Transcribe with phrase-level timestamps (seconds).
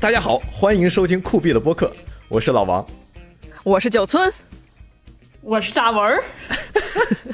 [0.00, 1.92] 大家好，欢迎收听酷毙的播客，
[2.26, 2.84] 我是老王。
[3.62, 4.32] 我是九村，
[5.42, 6.24] 我是大文儿。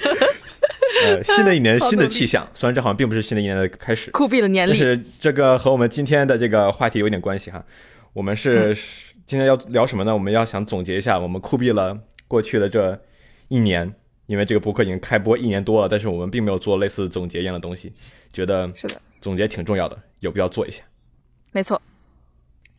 [1.07, 4.75] 呃，新的一年 新的气象，虽然这好像并不是新的一年的开始，酷毙的年龄。
[4.77, 7.65] 但是这个和我们今天的这个话题有点关系哈。
[8.13, 8.75] 我们是、
[9.25, 10.13] 今天要聊什么呢？
[10.13, 11.97] 我们要想总结一下我们酷毙了
[12.27, 13.01] 过去的这
[13.47, 13.95] 一年，
[14.27, 17.93] 因为这个播客已经开播一年多了，但是我们并没有做类似总结一样的东西，
[18.33, 20.83] 觉得是的，总结挺重要的，有必要做一下。
[21.53, 21.81] 没错。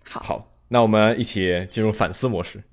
[0.09, 2.63] 好，好，那我们一起进入反思模式。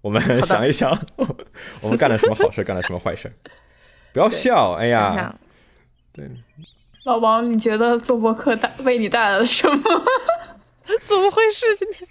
[0.00, 0.90] 我们想一想，
[1.82, 3.32] 我们干了什么好事，干了什么坏事。
[4.12, 5.38] 不要笑，哎呀，想想。
[6.12, 6.30] 对，
[7.04, 9.82] 老王，你觉得做博客带为你带来了什么？
[11.02, 11.66] 怎么回事？
[11.76, 12.08] 今天？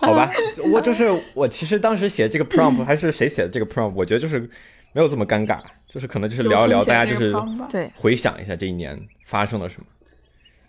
[0.00, 0.30] 好吧，
[0.72, 4.40] 我就是我，其实当时写这个 prompt 还是谁写的这个 prompt，我觉得就是
[4.92, 7.32] 没有这么尴尬，就是可能就是聊一聊，大家就是
[7.70, 7.90] 对。
[7.94, 9.86] 回想一下这一年发生了什么，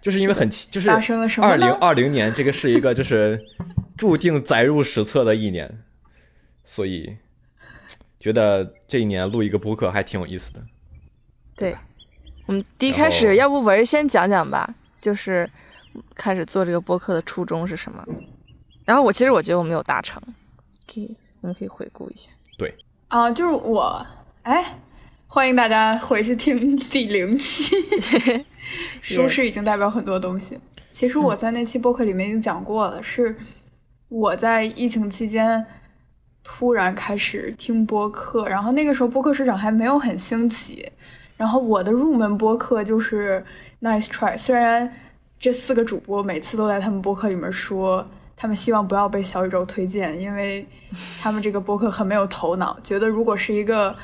[0.04, 3.42] 就是因为很奇，就是发生了什么二零二零年这个是一个就是
[3.98, 5.82] 注定载入史册的一年，
[6.66, 7.16] 所以
[8.20, 10.62] 觉得这一年录一个播客还挺有意思的。
[11.56, 11.74] 对，
[12.46, 15.50] 我们第一开始，要不文儿先讲讲吧，就是
[16.14, 18.06] 开始做这个播客的初衷是什么？
[18.84, 20.22] 然后我其实我觉得我没有达成，
[20.86, 22.30] 可以我们可以回顾一下。
[22.58, 22.76] 对
[23.08, 24.06] 啊，就是我，
[24.42, 24.78] 哎，
[25.34, 27.74] 欢迎大家回去听第零期。
[29.02, 30.60] 舒适已经代表很多东西。
[30.92, 33.36] 其实我在那期播客里面已经讲过了，是
[34.10, 35.66] 我在疫情期间
[36.44, 40.88] 突然开始听播客，然后那个时候播客市场还没有很兴起，
[41.36, 43.44] 然后我的入门播客就是
[43.82, 44.94] Nice Try，虽然
[45.40, 48.06] 这四个主播每次都在他们播客里面说。
[48.36, 50.68] 他们希望不要被小宇宙推荐，因为
[51.22, 53.96] 他们这个播客很没有头脑，觉得如果是一个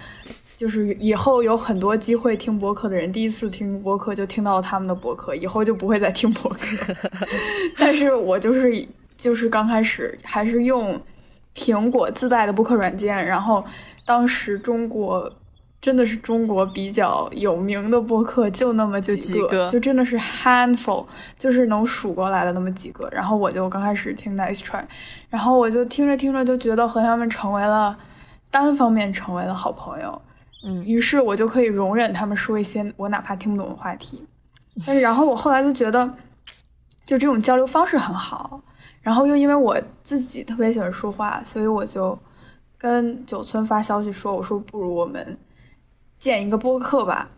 [0.59, 6.93] 就是以后有很多机会听播客的人，第一次听播客就听到他们的播客，以后就不会再听播客。
[7.79, 11.01] 但是我就是就是刚开始还是用
[11.55, 13.63] 苹果自带的播客软件，然后
[14.05, 15.31] 当时中国
[15.81, 21.05] 真的是中国比较有名的播客就那么几就几个就真的是 handful，
[21.37, 23.07] 就是能数过来的那么几个。
[23.13, 24.83] 然后我就刚开始听 Nice Try，
[25.29, 27.97] 然后我就听着听着就觉得和他们成为了
[28.51, 30.21] 单方面成为了好朋友。
[30.63, 34.25] 嗯于是我就可以容忍他们说一些我哪怕听不懂的话题，
[34.85, 36.05] 但是然后我后来就觉得，
[37.05, 38.61] 就这种交流方式很好，
[39.01, 42.17] 然后又因为我自己特别喜欢说话，所以我就
[42.77, 45.37] 跟九村发消息说，我说不如我们
[46.19, 47.29] 建一个播客吧。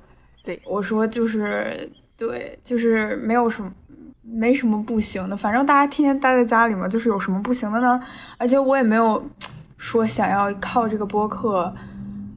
[0.43, 3.71] 对我说就是对，就是没有什么。
[4.23, 7.99] 没什么不行的，反正大家天天待在家里嘛，就是有什么不行的呢？
[8.37, 9.21] 而且我也没有
[9.77, 11.73] 说想要靠这个播客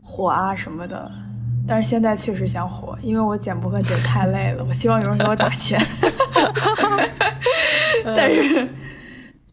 [0.04, 1.10] 火啊什么的，
[1.66, 5.80] 但是现在确实想火，因为我剪播客剪太累了，我希望有人给我打钱。
[8.04, 8.68] 但是，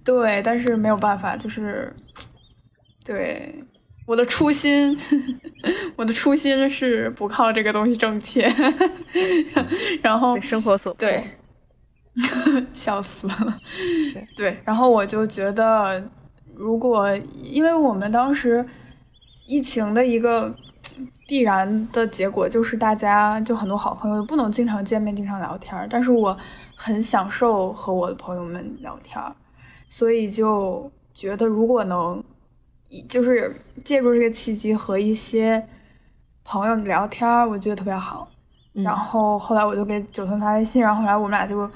[0.04, 1.96] 对，但是没有办法，就是
[3.06, 3.64] 对
[4.06, 4.98] 我的初心，
[5.96, 8.54] 我的初心是不靠这个东西挣钱，
[10.04, 11.00] 然后生活所迫。
[11.00, 11.24] 对，
[12.74, 13.34] 笑死了。
[14.12, 16.04] 是对，然后我就觉得，
[16.56, 18.66] 如果因为我们当时
[19.52, 20.50] 疫情的一个
[21.28, 26.38] 必然的结果，就是大家就很多好朋友不能经常见面、经常聊天儿，但是我
[26.74, 29.36] 很享受和我的朋友们聊天儿，
[29.90, 32.24] 所以就觉得如果能，
[33.10, 33.54] 就是
[33.84, 35.68] 借助这个契机和一些
[36.46, 38.30] 朋友聊天儿，我觉得特别好。
[38.74, 41.70] 嗯然后后来我就给九村发微信，然后后来我们俩就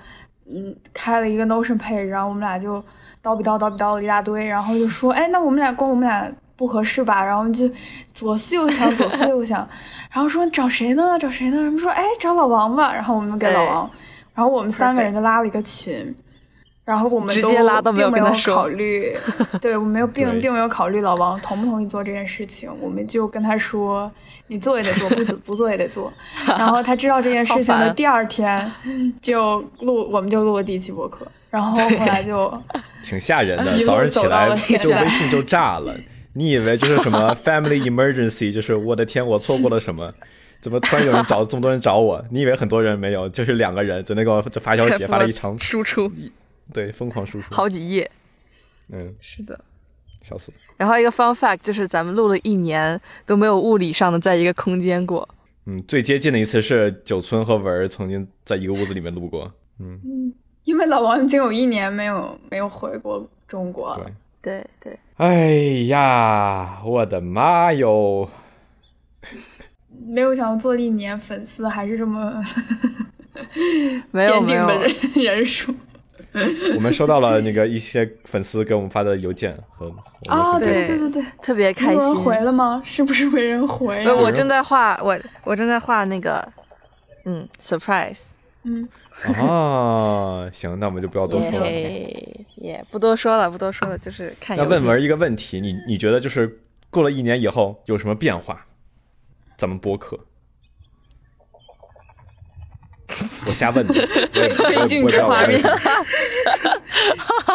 [0.45, 2.81] 嗯开了一个 Notion page，然后我们俩就
[3.21, 7.23] 叨逼叨叨逼叨了一大堆，然后就说哎，那我们俩光我们俩不合适吧？
[7.23, 7.69] 然后就
[8.13, 9.67] 左思右想，左思右想，
[10.11, 11.17] 然后说找谁呢？
[11.19, 11.57] 找谁呢？
[11.57, 13.89] 他们说哎找老王吧，然后我们给老王，
[14.33, 16.15] 然后我们三个人就拉了一个群。
[16.83, 18.11] 然后我们直接拉都没有
[18.45, 19.11] 考虑，
[19.59, 24.11] 对我们没有并并没有考虑老王同不同意做这件事情，我们就跟他说，
[24.49, 26.13] 你做也得做，不做 不做也得做。
[26.45, 28.71] 然后他知道这件事情的第二天，
[29.19, 31.25] 就录，我们就录了第一期播客。
[31.49, 32.53] 然后后来就
[33.03, 35.91] 挺吓人的一，路早上起走到来了现在就微信就炸了。
[36.35, 40.13] 你以为就是什么 family emergency，就是我的天，我错过了什么？
[40.61, 42.23] 怎么突然有人找这么多人找我？
[42.31, 46.11] 你以为很多人没有，就是两个人就那个就发消息， 发了一场输出
[46.73, 48.09] 对疯狂输出，好几页。
[48.91, 49.59] 嗯，是的。
[50.27, 50.57] 笑死了。
[50.77, 55.27] 然后一个 fun fact 就是咱们录了一年都没有物理上的在一个空间过。
[55.67, 59.51] 嗯，最接近的一次是九村和文儿曾经在一个屋子里面录过。
[59.79, 60.33] 嗯，
[60.63, 64.09] 因为老王已经有一年没有没有回过中国了
[64.41, 68.29] 对，对对，哎呀，我的妈哟！
[70.07, 72.43] 没有想到做了一年，粉丝还是这么
[74.11, 74.95] 没有坚没有定的人
[75.35, 75.73] 人数。
[76.75, 79.89] 我们收到了那个一些粉丝给我们发的邮件和
[80.29, 82.17] 哦，对对对对对，特别开有人心。
[82.21, 82.81] 回了吗？
[82.83, 86.45] 是不是没人回我正在画，我我正在画那个，
[87.23, 88.27] 嗯，surprise，
[88.65, 88.89] 嗯，
[89.47, 91.71] 哦，行，那我们就不要多说了。
[91.71, 94.69] 耶耶，不多说了，不多说了，就是看邮件。
[94.69, 98.65] 那问文一个问题，你你觉得就是过了一年以后有什么变化？
[99.57, 100.19] 咱们播客，
[103.45, 103.93] 我瞎问的，
[104.35, 105.17] 我也我也费尽不知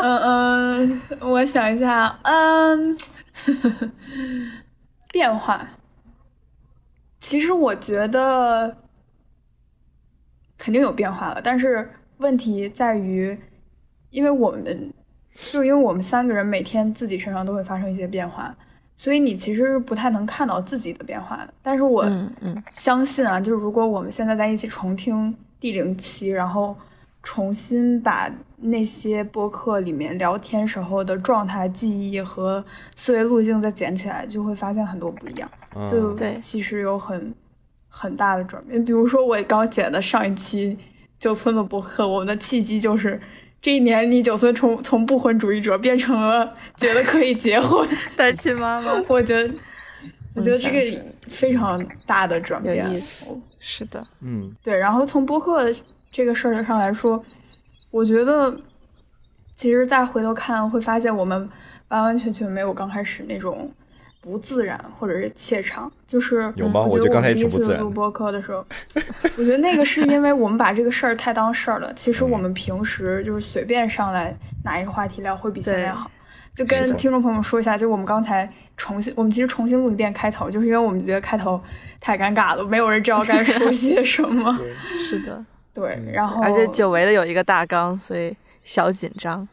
[0.02, 2.96] 嗯嗯，我想一下，嗯，
[5.12, 5.68] 变化。
[7.20, 8.74] 其实我觉得
[10.60, 13.36] 肯定有变化了，但是问题在于，
[14.10, 14.92] 因为我们
[15.50, 18.54] 就因为我们三个人每天自己身上都会发生一些变化，
[18.94, 21.54] 所以你其实不太能看到自己的变化的。
[21.62, 22.06] 但是我
[22.74, 26.76] 相信啊，就是如果我们现在在一起重听第零期，然后
[27.22, 32.62] 重新把那些播客里面聊天时候的状态、记忆和
[32.94, 35.50] 思维路径再捡起来，就会发现很多不一样。
[35.90, 37.32] 就嗯对其实有很
[37.90, 38.82] 很大的转变。
[38.82, 40.78] 比如说我刚剪的上一期
[41.18, 43.20] 九村的播客，我们的契机就是。
[43.62, 47.86] 这一年里，九村从从不婚主义者变成了觉得可以结婚。
[48.16, 49.54] 单亲妈妈 我觉得，
[50.34, 53.38] 我觉得这个非常大的转变有变，意思。
[53.58, 55.70] 是的，嗯对，然后从播客
[56.10, 57.22] 这个事儿上来说，
[57.90, 58.58] 我觉得
[59.54, 61.46] 其实再回头看，会发现我们
[61.88, 63.70] 完完全全没有刚开始那种
[64.20, 65.90] 不自然或者是怯场。
[66.06, 68.64] 就是有吗我我觉得刚才第一次挺不自然录播客的时候，
[69.38, 71.92] 我觉得那个是因为我们把这个事儿太当事儿了。
[71.94, 76.10] 其实我嗯们平时就是随便上来拿一个话题聊，会比现在好。
[76.52, 78.46] 就跟听众朋友们说一下，就我们刚才
[78.76, 81.58] 重新，我们其实重新录一遍开头，就是因为我们觉得开头
[82.00, 84.58] 太尴尬了，没有人知道该 说些什么。
[84.96, 85.42] 是的，
[85.72, 89.48] 对，嗯然后而且久违的有一个大纲，所以小紧张。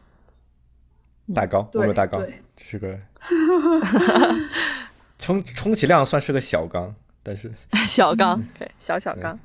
[1.32, 2.20] 大纲，我有大纲，
[2.62, 2.98] 是个
[5.18, 7.50] 充充其量算是个小刚，但是
[7.86, 9.38] 小刚，对，小小刚。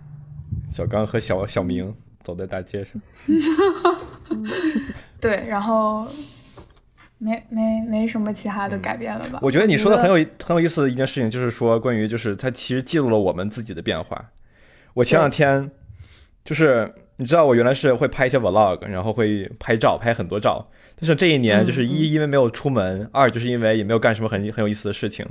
[0.70, 1.94] 小刚和小小明
[2.24, 3.02] 走在大街上，
[5.22, 6.08] 对，然后
[7.20, 9.40] 没没没什么其他的改变了吧？
[9.42, 14.32] 我觉得你说的很有有很有意思的一件事情，就是说关于就是它其实记录了我们自己的变化。
[14.96, 15.70] 我前两天
[16.44, 20.68] 就是你知道我原来是会拍一些 vlog，然后会拍照，拍很多照。
[21.04, 25.26] 但是这一年就是一因为没有出门，二就是因为也没有干什么很很有意思的事情，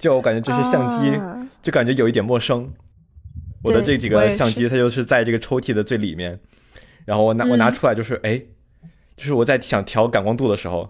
[0.00, 2.68] 就我感觉这些相机啊就感觉有一点陌生。
[3.62, 6.40] 我的这几个相机它就是在这个抽屉的最里面，
[7.04, 8.42] 然后我拿我拿嗯出来就是哎，
[9.16, 10.88] 就是我在想调感光度的时候，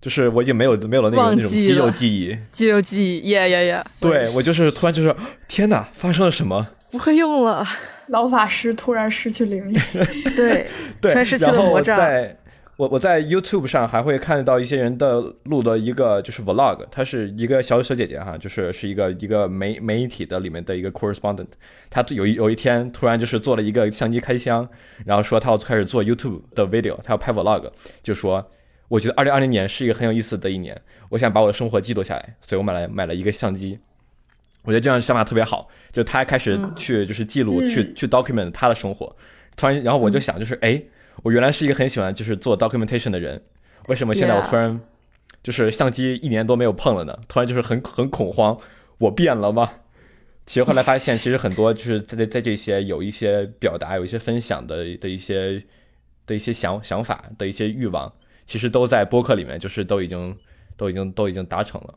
[0.00, 2.36] 就是我已经没有没有了那种那种 肌肉记忆。
[2.50, 3.84] 肌肉记忆，耶耶耶！
[4.00, 5.14] 对我就是突然就是
[5.46, 6.66] 天哪，发生了什么？
[6.90, 7.62] 不会用了。
[8.08, 9.78] 老法师突然失去灵力，
[10.34, 10.66] 对，
[10.98, 11.94] 对，突然失去然后了魔杖。
[11.94, 12.34] 我在
[12.78, 21.48] 我我在 YouTube 上还会看到一些人的录的一个就是 Vlog，她是一个小小姐姐哈，就是是一个一个媒媒体的里面的一个 correspondent，
[21.90, 24.68] 她有一有一天突然就是做了一个相机开箱，
[25.04, 27.68] 然后说她要开始做 YouTube 的 video，她要拍 Vlog，
[28.00, 28.46] 就说
[28.86, 33.76] 我觉得二零二零年是一个很有意思的一年，我想把我的生活记录下来，所以我买了买了一个相机。
[34.62, 37.68] 我觉得这样想法特别好，就他开始去就是记录、嗯。
[37.68, 39.16] 去去 document 他的生活，
[39.56, 40.80] 突然然后我就想就是哎，
[41.22, 43.42] 我原来是一个很喜欢就是做 documentation 的人，
[43.88, 44.80] 为什么现在我突然
[45.42, 47.18] 就是相机一年多没有碰了呢？
[47.28, 48.58] 突然就是很很恐慌，
[48.98, 49.70] 我变了吗？
[50.46, 55.62] 其实后来发现，其实很多就是 在在这些有一些表达、有一些分享的的一些
[56.26, 58.12] 的一些想想法的一些欲望，
[58.46, 60.36] 其实都在播客里面，就是都已经
[60.76, 61.94] 都已经都已经达成了。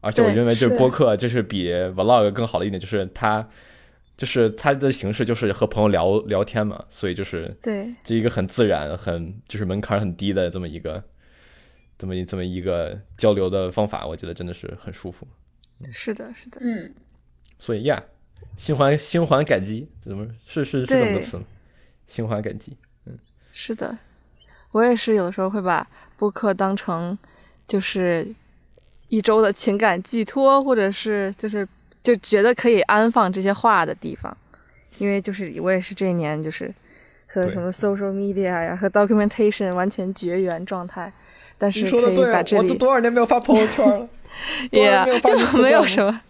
[0.00, 3.46] 而且我认为，就是是播客就是比 vlog 更好的一点，就是它
[4.16, 11.02] 就是它的形式就是和朋友聊聊天嘛，所以就是对，这一个很自然、很就是门槛很低的这么一个
[11.98, 15.26] 这么一这么一个交流的方法，我觉得真的是很舒服。
[15.90, 16.60] 是的，是的。
[16.62, 16.94] 嗯，
[17.58, 18.02] 所以呀，
[18.56, 21.44] 心怀心怀感激，怎么是是是这么个词吗？
[22.06, 23.18] 心怀感激，嗯
[23.52, 23.98] 是的，
[24.70, 27.18] 我也是有的时候会把播客当成
[27.66, 28.26] 就是
[29.08, 31.66] 一周的情感寄托，或者是就是
[32.04, 34.36] 就觉得可以安放这些话的地方，
[34.98, 36.72] 因为就是我也是这一年就是
[37.26, 41.12] 和什么 social media 呀和 documentation 完全绝缘状态，
[41.58, 44.08] 但是你说可以的对啊，把这里我都多少年没有发朋友圈了，
[44.70, 46.20] 多少年 yeah 没有发就没有什么，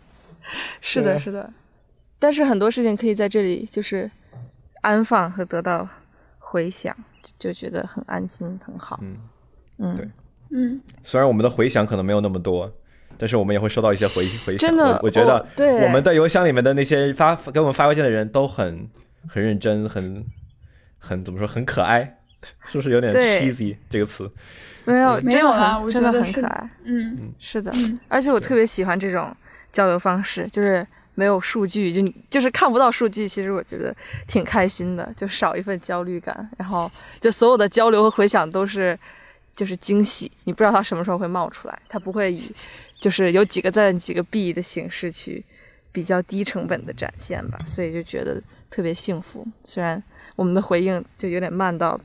[0.81, 1.52] 是的，是的，
[2.19, 4.11] 但是很多事情可以在这里就是
[4.83, 5.88] 安放和得到
[6.38, 6.97] 回响，
[7.38, 9.00] 就觉得很安心，很好。
[9.02, 9.16] 嗯
[9.78, 10.09] 嗯，对。
[10.50, 12.71] 嗯，虽然我们的回响可能没有那么多，
[13.25, 14.69] 但是我们也会收到一些回回响。
[14.69, 18.87] 真的我我觉得我对我们的邮箱里面的那些发给我们发邮件的人都很
[19.26, 20.23] 很认真，很
[20.99, 22.19] 很怎么说，很可爱，
[22.71, 24.31] 是不是有点对 cheesy 这个词？
[24.85, 26.71] 没有，没有啊我真的很可爱。
[26.85, 29.35] 嗯是的，嗯而且我特别喜欢这种
[29.73, 33.97] 交流方式，就是没有数据，就就是看不到数据，其实我觉得
[34.28, 38.99] 挺开心的，就少一份焦虑感，然后就所有的交流和回响都是
[39.54, 42.50] 就是惊喜，你不知道它什么时候会冒出来，它不会以
[42.99, 45.44] 就是有几个赞几个币的形式去
[45.92, 49.46] 比较低成本的展现吧，所以就觉得特别幸福。
[49.62, 50.02] 虽然
[50.37, 51.99] 我们的回应就有点慢到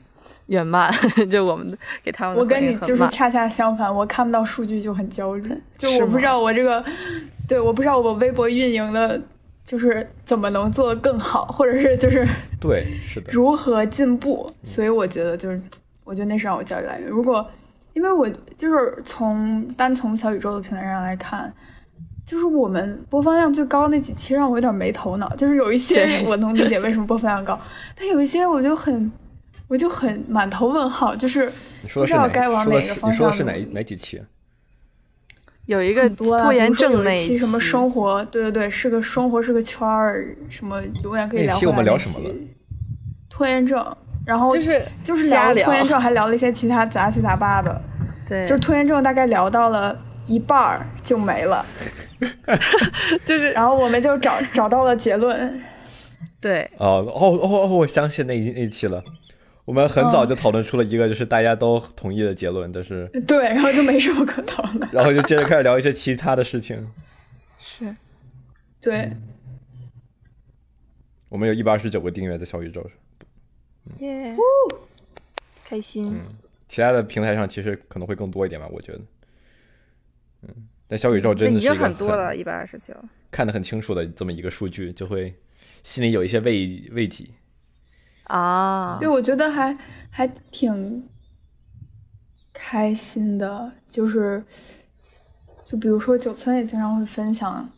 [0.46, 0.92] 远慢，
[1.30, 5.42] 就我们的给他们我跟你就是恰恰相反，我看不到数据就很焦虑，
[5.76, 6.84] 就我不知道我这个，
[7.48, 9.20] 对，我不知道我微博运营的，
[9.64, 12.26] 就是怎么能做得更好，或者是就是
[12.60, 15.60] 对，是的，如何进步，所以我觉得就是，
[16.10, 17.08] 我觉得那是让我焦虑来源。
[17.08, 17.48] 如果
[17.92, 21.52] 因为我就是从单从小宇宙的平台上来看。
[22.26, 27.58] 就是我们播放量最高那几期让我有点没头脑，就是有一些我能理解为什么播放量高，
[27.96, 29.10] 但有一些我就很，
[29.66, 31.50] 我就很满头问号，就是
[31.82, 32.22] 你说是哪？
[32.22, 34.22] 不知道该往哪个是你说的是方向努力哪哪几期？
[35.66, 42.48] 有一个拖延症那一一期什么生活，对对对，是个生活是个圈儿，什么永远可以聊回来那期我们聊什么了期？
[43.28, 43.84] 拖延症，
[44.30, 47.82] 然后就是就是瞎聊聊拖延症，还聊了一些其他杂七杂八的，
[48.28, 51.66] 对，就是拖延症大概聊到了一半儿就没了，
[53.26, 55.60] 就是然后我们就找找到了结论，
[56.40, 59.02] 对哦哦哦哦，我相信那一那一期了。
[59.64, 66.88] 我们很早就讨论出了一个就是大家都同意的结论，但是 对，然后就没什么可讨论的，然后就接着开始聊一些其他的事情。
[67.58, 67.96] 是
[68.80, 69.10] 对，
[71.28, 72.92] 我们有一百二十九个订阅在小宇宙上，
[73.98, 74.36] 耶，
[75.64, 76.18] 开心。
[76.68, 79.00] 其他的平台上其实可能会更多一点吧，我觉得。
[80.42, 80.48] 嗯，
[80.86, 82.94] 但小宇宙真的是一个很多了，一百二十九。
[83.30, 85.34] 看得很清楚的这么一个数据，就会
[85.82, 87.26] 心里有一些慰慰藉。
[88.24, 89.76] 啊对，，我觉得还
[90.10, 91.08] 还挺
[92.52, 94.44] 开心的，就是
[95.64, 97.68] 就比如说九村也经常会分享，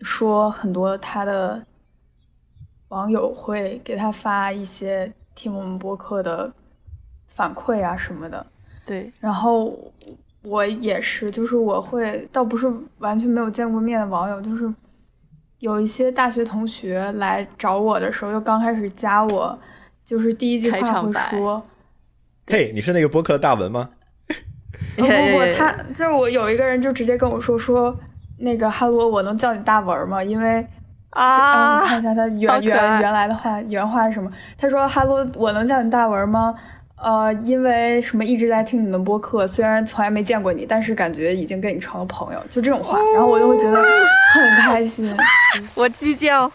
[0.00, 1.64] 说很多他的
[2.88, 6.52] 网友会给他发一些听我们播客的
[7.26, 8.46] 反馈啊什么的，
[8.84, 9.76] 对，然后
[10.42, 14.72] 我也是，就是我会倒不是完全没有见过面的网友，就是
[15.58, 19.58] 有一些大学同学来找我的时候，就刚开始加我，
[20.04, 21.62] 就是第一句话会说，
[22.46, 23.90] 嘿，你是那个播客的大文吗？
[24.96, 27.94] 呃 不不， 他就是我有一个人就直接跟我说说
[28.38, 30.22] 那个哈罗，我能叫你大文吗？
[30.22, 30.68] 因为就
[31.16, 34.30] 啊嗯，看一下他原原原来的话，原话是什么？
[34.58, 36.54] 他说哈喽，我能叫你大文吗？
[36.96, 43.76] 呃，因为什么一直在听你们播客，虽然从来没见过你，但是感觉已经跟你成了朋友，就这种话，然后我就会觉得
[44.34, 45.14] 很开心。
[45.74, 46.50] 我鸡叫，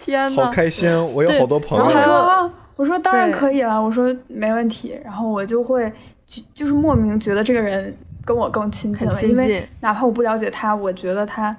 [0.00, 2.04] 天好，开心，我有好多朋友然后他。
[2.04, 4.96] 说啊，我说当然可以了，我说没问题。
[5.04, 5.92] 然后我就会
[6.26, 7.92] 就就是莫名觉得这个人
[8.24, 9.68] 跟我更亲近了，因为。
[9.80, 11.54] 哪怕我不了解他，我觉得他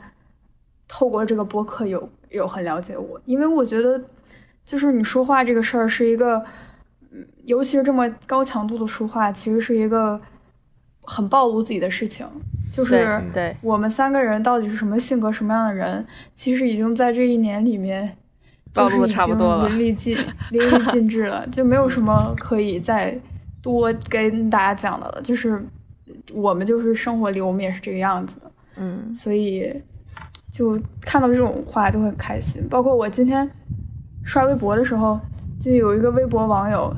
[0.87, 4.01] 透过这个播客有有很了解我，因为我觉得
[4.65, 6.43] 就是你说话这个事儿是一个，
[7.11, 10.19] 嗯，尤其是这么高强度的说话，其实是一个
[11.01, 12.27] 很暴露自己的事情，
[12.71, 13.21] 就是
[13.61, 16.05] 我们三个人到底是什么性格、什么样的人，
[16.35, 18.17] 其实已经在这一年里面
[18.73, 20.17] 暴露的差不多了就是已经淋漓尽
[20.51, 23.17] 淋漓尽致了，就没有什么可以再
[23.61, 25.21] 多跟大家讲的了。
[25.21, 25.65] 就是
[26.33, 28.37] 我们就是生活里我们也是这个样子。
[28.41, 29.73] 的，嗯，所以
[30.57, 32.65] 就看到这种话就会很开心。
[32.67, 33.47] 包括我今天
[34.23, 35.19] 刷微博的时候，
[35.61, 36.91] 就有一个微博网友。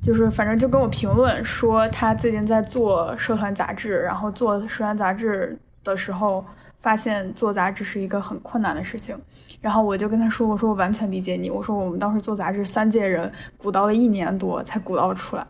[0.00, 6.44] 就是反正就跟我评论说，他最近在做社团杂志，然后做社团杂志的时候，
[6.80, 9.16] 发现做杂志是一个很困难的事情。
[9.60, 11.48] 然后我就跟他说：“我说我完全理解你。
[11.48, 15.46] 我说我们当时做杂志，三届人鼓捣了一年多才鼓捣出来。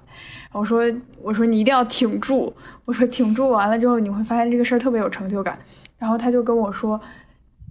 [0.52, 0.82] 我说
[1.22, 2.54] 我说你一定要挺住。
[2.84, 5.58] 我说挺住完了之后，你会发现这个事儿特别有成就感。
[6.02, 7.00] 然后他就跟我说：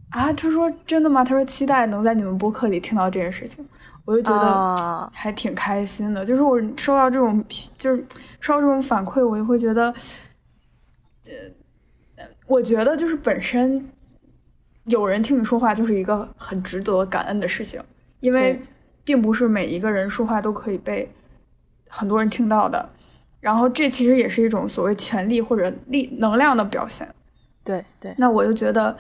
[0.09, 1.21] 啊，他说真的吗？
[1.21, 3.63] 他说期待能在你们播客里听到这件事情。
[4.05, 6.25] 我就觉得啊，还挺开心的。
[6.25, 7.43] 就是我收到这种，
[7.77, 8.01] 就是
[8.39, 9.93] 收到这种反馈，我就会觉得，
[11.25, 13.85] 呃，我觉得就是本身
[14.85, 17.83] 有人听你说话，就是一个很值得感恩的事情，
[18.21, 18.57] 因为
[19.03, 21.11] 并不是每一个人说话都可以被
[21.89, 22.89] 很多人听到的。
[23.41, 27.05] 然后这其实也是一种所谓权力或者力能量的表现。
[27.63, 28.97] 对对，那我就觉得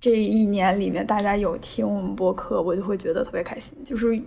[0.00, 4.20] 这一年里面大家有听我们播客，我就会觉得特别开心，就是，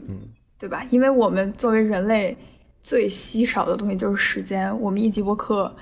[0.60, 0.86] 对吧？
[0.90, 2.38] 因为我们作为人类
[2.82, 5.76] 最稀少的东西就是时间，我们一集播客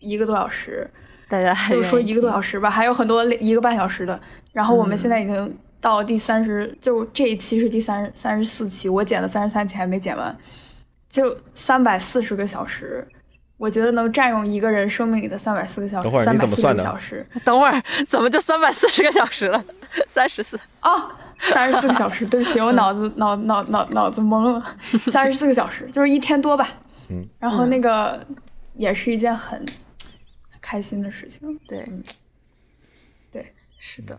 [0.00, 0.88] 一个多小时，
[1.28, 4.20] 大家还就说一个多小时吧，还有很多一个半小时的。
[4.52, 10.36] 然后我们嗯现在已经到第三十、就这一期是第三三十四期，我剪了三十三期还没剪完。
[11.08, 13.06] 就三百四十个小时，
[13.62, 19.64] 我觉得能占用一个人生命里的三百四个小时，等会儿三百四十你怎么算的个小时等会儿怎么就三百四十个小时了？
[20.08, 20.58] 三十四。
[20.80, 26.66] 哦，三十四个小时，对不起，我脑子 脑脑脑脑子懵了，三十四个小时就是一天多吧。
[27.08, 28.20] 嗯，然后那个
[28.74, 29.64] 也是一件很
[30.60, 31.56] 开心的事情。
[31.68, 32.02] 对，嗯
[33.30, 34.18] 对，是的。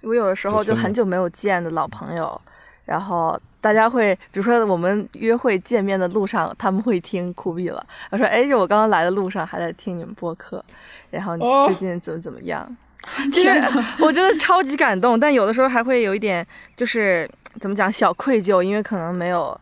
[0.00, 2.40] 我有的时候就很久没有见的老朋友，
[2.86, 7.86] 然后大家会，比如说我们约会见面的路上，他们会听酷毙了。
[8.10, 10.64] 他说，哎，就我刚刚来的路上还在听你们播客，
[11.10, 12.76] 然后你哦最近怎么怎么样？
[13.32, 13.50] 其实
[14.00, 17.28] 我真的超级感动，但有的时候还会有一点，就是
[17.60, 19.58] 怎么讲小愧疚，因为可能没有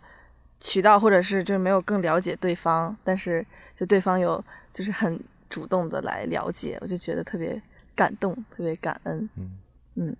[0.60, 3.44] 渠道，或者是就是没有更了解对方，但是
[3.76, 7.60] 就对方有就是很主动的来了解，我就觉得特别
[7.94, 9.28] 感动，特别感恩。
[9.36, 9.58] 嗯
[9.94, 10.16] 嗯，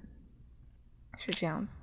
[1.16, 1.80] 是这样子。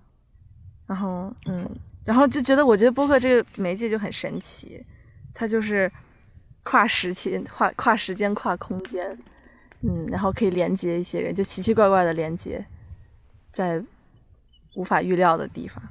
[0.88, 1.70] 然后嗯，
[2.04, 4.86] 然后就觉得我觉得播客这个媒介就很神奇，
[5.34, 5.92] 它就是
[6.64, 9.18] 跨时期、跨跨时间、跨空间。
[9.82, 12.66] 嗯，然后可以连接一些人，就奇奇怪怪的连接，
[13.52, 13.80] 在
[14.74, 15.84] 无法预料的地方。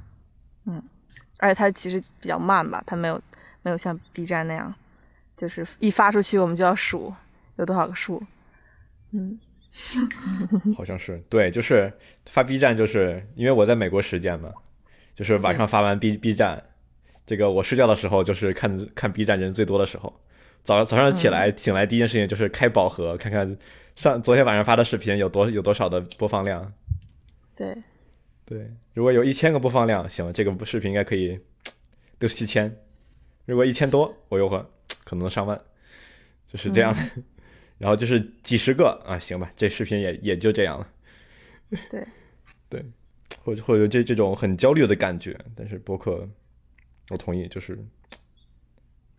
[0.64, 0.82] 嗯，
[1.38, 3.20] 而且它其实比较慢吧，它没有
[3.62, 4.74] 没有像 B 站那样，
[5.36, 7.14] 就是一发出去我们就要数
[7.54, 8.20] 有多少个数。
[9.12, 9.38] 嗯，
[10.76, 11.92] 好像是对，就是
[12.26, 14.52] 发 B 站，就是因为我在美国时间嘛，
[15.14, 16.62] 就是晚上发完 B B 站，
[17.26, 20.20] 这个我睡觉的时候就是看看 B 站人最多的时候。
[20.64, 23.56] 早早上起来、醒来第一件事情就是开宝盒，看看
[23.96, 26.72] 上昨天晚上发的视频有多有多少的播放量。
[27.54, 27.74] 对，
[28.46, 31.38] 对，如果有一千个播放量，行，这个视频应该可以
[32.18, 32.74] 六七千。
[33.44, 34.70] 如果一千多，我有可
[35.04, 35.60] 可能上万，
[36.46, 37.00] 就是这样的。
[37.76, 40.88] 然后就是几十个啊，行吧，这视频也也就这样了。
[41.90, 42.06] 对，
[42.70, 42.82] 对，
[43.44, 46.28] 或者或者这这种很焦虑的感觉，但是播客，
[47.10, 47.78] 我同意，就是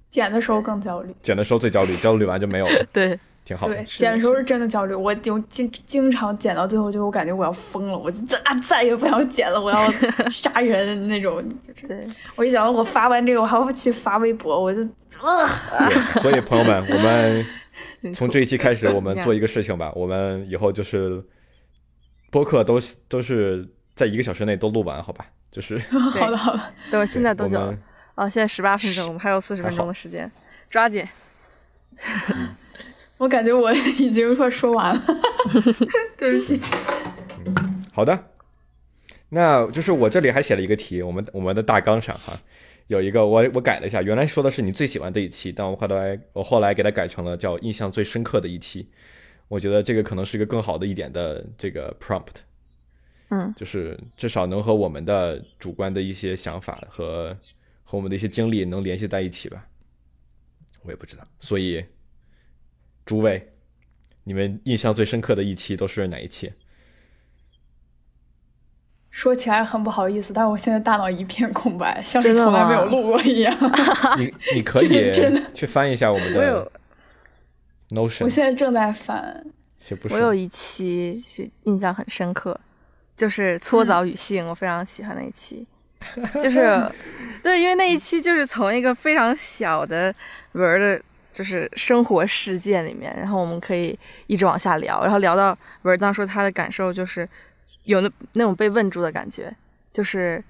[0.10, 1.14] 剪的时候更焦虑。
[1.22, 3.84] 剪的时候最焦虑，焦虑完就没有了， 对，挺好的对，。
[3.86, 9.92] 剪的时候是真的焦虑，我就经经常剪到最后，就是我感觉我要疯了，我就再啊再也不想剪了，我要
[10.30, 11.44] 杀人 那种。
[11.62, 14.82] 就是对，我一想到我发完这个，我还要去发微博，我就
[15.20, 15.48] 啊，
[15.90, 17.46] 对所以朋友们，我们
[18.14, 21.24] 从这一期开始， 我们做一个事情吧，我们以后就是
[22.32, 25.26] 播客都都是在一个小时内都录完，好吧？
[25.52, 25.78] 就是
[26.12, 26.60] 好的好的，
[26.92, 27.82] 等会儿现在多久了我们？
[28.16, 30.30] 哦，现在十八分钟，我们还有四十分钟的时间，
[30.70, 31.06] 抓紧。
[33.18, 35.02] 我感觉我已经快说完了，
[36.20, 36.60] 对不起。
[37.94, 38.26] 好的，
[39.30, 42.38] 那就是我这里还写了一个题，我们我们的大纲上哈，
[42.88, 48.90] 有一个我我改了一下，原来说的是你最喜欢的一期，但我后来我后来给它改成了叫印象最深刻的一期，
[49.48, 52.44] 我觉得这个可能是一个更好的一点的这个 prompt，
[53.30, 57.38] 嗯，就是至少能和我们的主观的一些想法和
[57.84, 59.68] 和我们的一些经历能联系在一起吧，
[60.84, 61.86] 我也不知道，所以
[63.06, 63.54] 诸位，
[64.24, 66.52] 你们印象最深刻的一期都是哪一期？
[69.10, 73.58] 说起来很不好意思，但是我现在大脑一片空白，像是从来没有录过一样。
[74.20, 76.72] 你你可以真的去翻一下我们我有的
[77.92, 79.46] Notion，我现在正在翻，
[79.80, 80.14] 是不是？
[80.14, 82.60] 我有一期是印象很深刻，
[83.16, 85.66] 就是搓澡与性，我非常喜欢那一期，
[86.34, 86.92] 就是
[87.42, 90.14] 对，因为那一期就是从一个非常小的
[90.52, 91.02] 文儿的，
[91.32, 93.98] 就是生活事件里面，然后我们可以
[94.28, 97.28] 一直往下聊，然后聊到文儿当说他的感受就是
[97.86, 99.56] 有那那种被问住的感觉，
[99.94, 100.44] 就是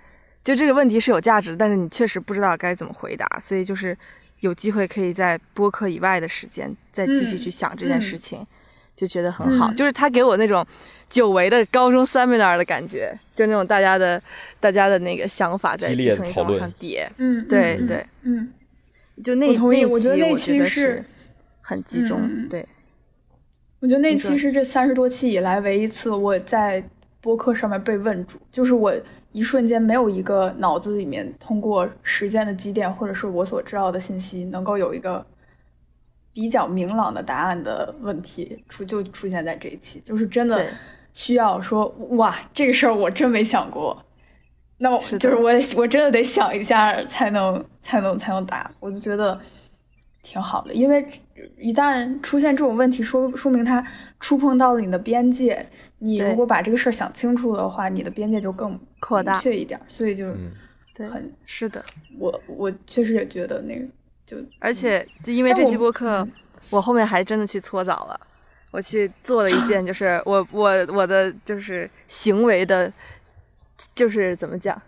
[0.44, 3.96] 就这个问题是有价值，但是你确实不知道该怎么回答，所以就是
[4.40, 8.46] 有机会可以在播客以外的时间再继续嗯去想这件嗯事情。
[8.96, 9.76] 就觉得很好，嗯。
[9.76, 10.66] 就是他给我那种
[11.10, 14.22] 久违的高中 seminar 的感觉，就那种大家的
[14.60, 18.54] 大家的那个想法在激烈一层一层往上叠，嗯，嗯对对，嗯，
[19.24, 21.04] 就那我同意那一我觉得那期是
[21.62, 22.66] 很集中，嗯对，
[23.80, 26.84] 我觉得那期是这三十多期以来唯一一次我在
[27.22, 28.94] 播客上面被问住，就是我
[29.32, 35.26] 一瞬间没有一个脑子里面通过时间的积淀或者是我所知道的信息能够有一个
[36.36, 40.68] 比较明朗的答案的问题出就出现在这一期，就是真的
[41.14, 44.04] 需要说哇这个事儿我真没想过。
[44.78, 49.40] 那我是就是我得我真的得想一下才能才能才能答，我就觉得
[50.22, 51.08] 挺好的，因为
[51.58, 53.82] 一旦出现这种问题，说说明它
[54.20, 55.66] 触碰到了你的边界。
[56.00, 59.80] 你如果把这个事儿想清楚的话，你的边界就更扩大明确一点。
[59.88, 60.52] 所以就嗯
[60.94, 61.84] 对，很，是的，
[62.20, 63.86] 我我确实也觉得那个
[64.26, 66.32] 就而且就因为这期播客，嗯
[66.72, 68.20] 我后面还真的去搓澡了，
[68.72, 72.92] 我去做了一件 就是我我我的就是行为的，
[73.94, 74.82] 就是怎么讲，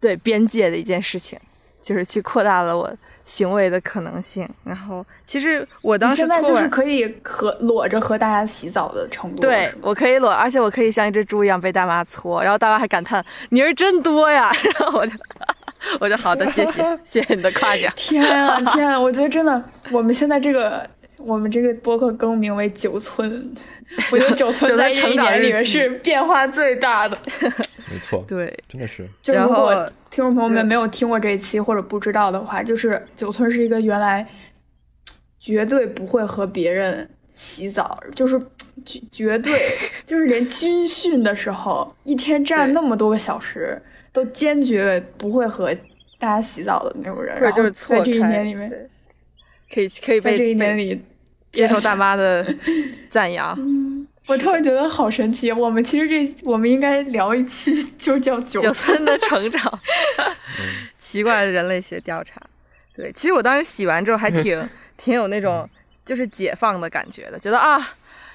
[0.00, 1.36] 对边界的一件事情，
[1.82, 2.88] 就是去扩大了我
[3.24, 4.48] 行为的可能性。
[4.62, 9.40] 然后其实我当时现在就是可以和裸着和大家洗澡的程度。
[9.40, 15.18] 对我可以裸，而且我可以像一只猪一样被大妈搓，然后大妈还感叹你人真多呀，然后我就
[16.00, 17.92] 我就好的，谢谢 谢谢你的夸奖。
[17.96, 18.98] 天啊 天啊！
[18.98, 23.54] 我觉得真的，我们现在这个我们这个播客更名为九村，
[24.12, 27.16] 我觉得九村在成长年里面是变化最大的。
[27.88, 34.26] 没错，对，真的是就如然后果听众朋友们没有听过这一期或者不知道的话，就是九村是一个原来
[35.38, 38.40] 绝对不会和别人洗澡，就是
[38.84, 39.52] 绝绝对
[40.04, 43.80] 就是连军训的时候，一天站那么多个小时，
[44.16, 45.74] 都坚决不会和
[46.18, 47.38] 大家洗澡的那种人。
[47.38, 48.88] 或者就是在这一开，年里面，对，
[49.70, 51.04] 可以可以被在这一年里
[51.52, 52.42] 接受大妈的
[53.10, 53.54] 赞扬。
[54.26, 55.52] 我突然觉得好神奇。
[55.52, 59.80] 我们其实这我们应该聊一期，就叫九九村的成长，
[60.96, 62.40] 奇怪的人类学调查。
[62.94, 65.68] 对，其实我当时洗完之后还挺 挺有那种
[66.06, 67.78] 就是解放的感觉的，觉得啊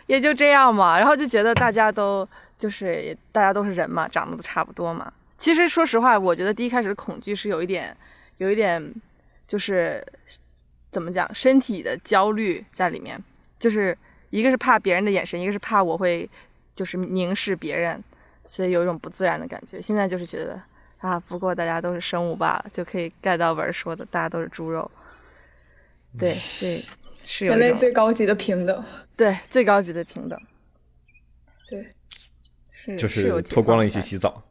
[0.05, 5.11] 也就这样嘛，然后就觉得大家都就是大家都是人嘛，长得都差不多嘛。
[5.41, 7.97] 其实说实话，我觉得第一开始的恐惧是有一点
[8.37, 8.93] 有一点
[9.47, 10.05] 就是
[10.91, 13.19] 怎么讲身体的焦虑在里面，
[13.57, 13.97] 就是
[14.29, 16.29] 一个是怕别人的眼神，一个是怕我会
[16.75, 18.01] 就是凝视别人，
[18.45, 19.81] 所以有一种不自然的感觉。
[19.81, 20.61] 现在就是觉得
[20.99, 24.91] 啊，不过大家都是生物罢了，就可以盖到文说的，大家都是猪肉。
[26.19, 26.85] 对，所以
[27.25, 28.85] 是有人类最高级的平等。
[29.17, 30.39] 对最高级的平等，
[31.67, 31.95] 对，
[32.71, 34.43] 是就是脱光了一起洗澡，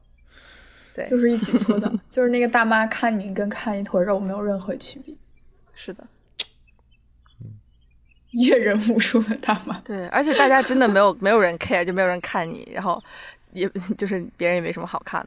[0.95, 5.15] 对，就是一起做的，就是那个大妈看你跟看一坨肉没有任何区别，
[5.73, 6.07] 是的，
[8.33, 9.79] 阅人无数的大妈。
[9.81, 13.03] 对，而且大家真的没有没有人 care，就没有人看你，然后
[13.53, 15.25] 也就是别人也没什么好看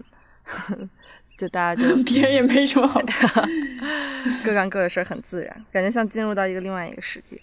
[0.70, 0.90] 的，
[1.38, 3.50] 就大家就 别人也没什么好看。
[4.46, 7.38] 各干各的事儿，很自然，感觉像进入到一个另外一个世界。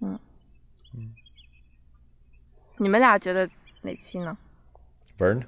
[0.00, 0.18] 嗯，
[2.78, 3.48] 你们俩觉得
[3.82, 4.36] 哪期呢？
[5.18, 5.42] 文儿呢？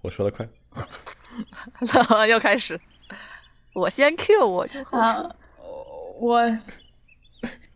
[0.00, 0.48] 我说的快，
[2.28, 2.78] 又开始，
[3.74, 5.28] 我先 Q 我啊，
[6.18, 6.58] 我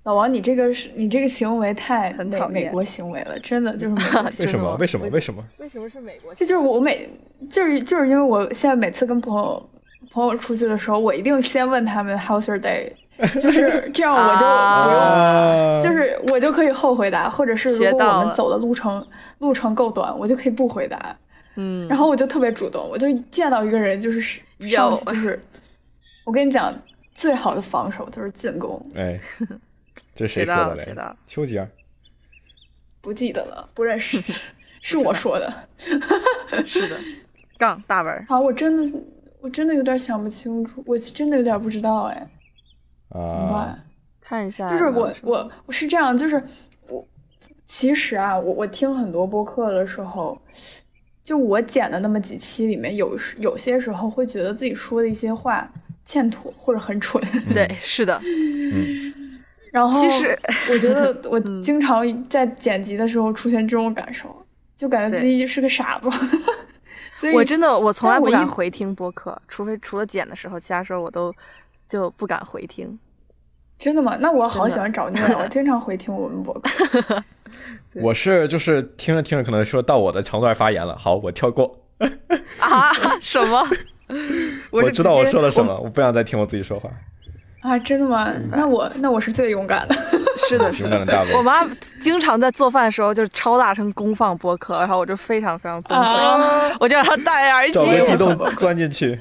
[0.05, 4.47] 老王，你这个是你这个行为太美很讨厌美国行为了，真的就是美国 行为。
[4.47, 4.77] 为什么？
[4.77, 5.07] 为什么？
[5.11, 5.45] 为什么？
[5.59, 6.33] 为什么是美国？
[6.35, 7.09] 这就是我每
[7.51, 9.69] 就是就是因为我现在每次跟朋友
[10.11, 12.93] 朋友出去的时候，我一定先问他们 How's your day，
[13.41, 15.01] 就是这样我就不用。
[15.01, 19.05] 啊，就是我就可以后回答，或者是如果我们走的路程
[19.39, 21.17] 路程够短，我就可以不回答。
[21.57, 25.41] 嗯，然后我就特别主动，我就见到一个人就是上去就是，
[26.25, 26.73] 我跟你讲，
[27.15, 28.81] 最好的防守就是进攻。
[28.95, 29.19] 哎，
[30.15, 30.77] 这谁说的嘞？
[30.77, 31.69] 了学到了丘吉尔。
[33.01, 34.21] 不记得了，不认识，
[34.83, 35.53] 是我说的。
[36.65, 36.97] 是的，
[37.57, 38.99] 杠大文儿，啊，我真的
[39.41, 42.29] 我真的有点想不清楚，我真的有点不知道哎，
[43.11, 43.85] 怎么啊办？，
[44.21, 46.43] 看一下就是我我我是这样，就是
[46.89, 47.07] 我
[47.65, 50.37] 其实啊，我我听很多播客的时候，
[51.27, 55.69] 就我剪的那么几期里面，有时有些时候会觉得自己说的一些话
[56.05, 57.21] 欠妥或者很蠢，
[57.53, 58.23] 对，是的，
[59.73, 60.39] 然后其实
[60.71, 64.35] 我觉得 我嗯经常在剪辑的时候出现这种感受，
[64.77, 66.09] 就感觉自己就是个傻子。
[67.17, 71.35] 所以我真的我从来不敢回听播客，除非除了剪的时候，其他时候我都
[71.89, 72.97] 就不敢回听。
[73.79, 74.17] 真的吗？
[74.21, 75.39] 那我好喜欢找你啊！
[75.43, 77.25] 我经常回听我们播客。
[77.95, 81.79] 我是就是听着听着，可能说到我的长段发言了，好，我跳过。
[82.61, 82.93] 啊？
[83.21, 83.67] 什么？
[84.71, 86.91] 我是知道我说了什么，我不想再听我自己说话。
[87.63, 88.33] 啊，真的吗？
[88.53, 89.95] 那我那我是最勇敢的。
[90.37, 90.91] 是的，是的。
[90.91, 91.43] 勇敢的大我。
[91.43, 91.67] 妈
[91.99, 97.99] 经常在做饭的时候就是超大声公放播客，然后我就非常非常崩溃，啊，我就让她戴耳找机。
[97.99, 99.19] 个地洞钻进去。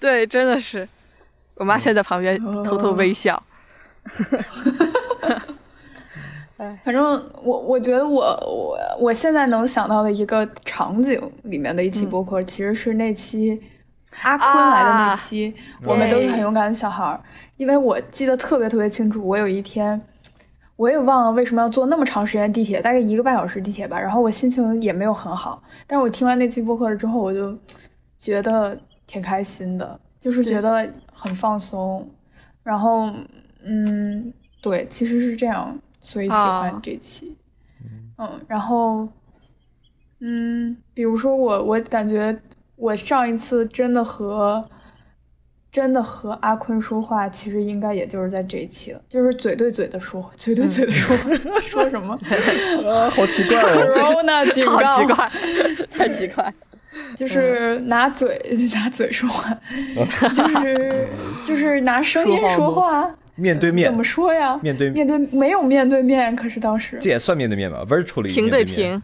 [0.00, 0.88] 对，真的是，
[1.56, 3.40] 我妈现在在旁边偷偷微笑。
[6.56, 7.04] 反正
[7.42, 13.60] 我我觉得我我我现在能想到的一个场景里面的一期播客，其实是那期
[14.22, 15.52] 阿坤来的那期，
[15.84, 17.20] 我们都是很勇敢的小孩儿。
[17.56, 20.00] 因为我记得特别特别清楚，我有一天
[20.76, 23.98] 我也忘了为什么要坐那么长时间地铁，大概一个半小时地铁吧。
[24.00, 27.56] 然后我心情也没有很好，但是我听完那期播客了之后，我就
[28.18, 32.08] 觉得挺开心的，就是觉得很放松。
[32.62, 33.08] 然后，
[33.62, 37.36] 嗯，对，其实是这样，所以喜欢哦这期。
[38.18, 39.08] 嗯，然后，
[40.20, 42.38] 嗯，比如说我，我感觉
[42.76, 44.62] 我上一次真的和
[45.72, 51.16] 真的和阿坤说话，其实应该也就是在这一期了，就是嘴对嘴的说，嘴对嘴的说，
[51.62, 52.14] 说什么
[52.88, 53.90] 啊， 好奇怪哦！？
[53.96, 55.32] Corona 警告，好奇怪，
[55.90, 56.52] 太奇怪。
[57.16, 58.40] 就是拿嘴
[58.72, 59.52] 拿嘴说话，
[60.32, 61.08] 就是
[61.44, 64.58] 就是拿声音说话，面对面怎么说呀？
[64.62, 69.02] 面对面对没有面对面，可是当时这也算面对面吧？Virtually 平对对平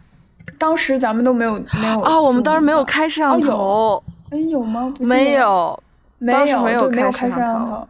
[0.57, 4.93] 当时咱们都没有没有啊，我们当时没有开摄像头，哎有吗？
[4.99, 5.81] 没有
[6.17, 7.87] 没当时没有没有开摄像头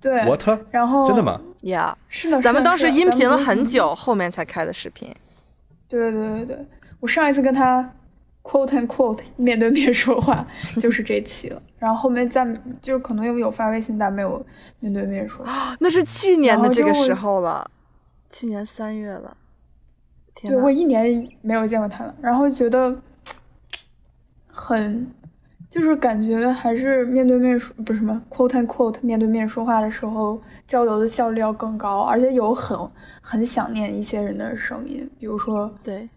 [0.00, 0.42] 对，What？
[0.70, 1.40] 然后真的吗？
[1.62, 1.96] 呀。
[2.08, 5.08] 是的，咱们当时音频了很久，后面才开的视频。
[5.88, 6.66] 对对对对，
[7.00, 7.88] 我上一次跟他
[8.42, 10.46] quote and quote 面对面说话
[10.80, 12.44] 就是这期了，然后后面再
[12.80, 14.44] 就是可能有有发微信，但没有
[14.80, 15.46] 面对面说。
[15.78, 17.70] 那是去年的这个时候了，
[18.28, 19.36] 去年三月了。
[20.34, 22.96] 天对我一年没有见过他了，然后觉得
[24.46, 25.06] 很，
[25.68, 32.78] 就是感觉还是面对面说不是什么 quote and quote 面对面说话的时候交流的效率要更高，而且有很
[33.20, 36.08] 很想念一些人的声音，比如说对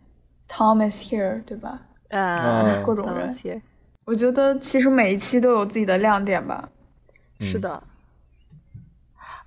[0.49, 1.81] ，Tom is here，对吧？
[2.09, 3.61] 呃，嗯 各种人，当些。
[4.05, 6.69] 我觉得其实每一期都有自己的亮点吧。
[7.39, 7.81] 是的。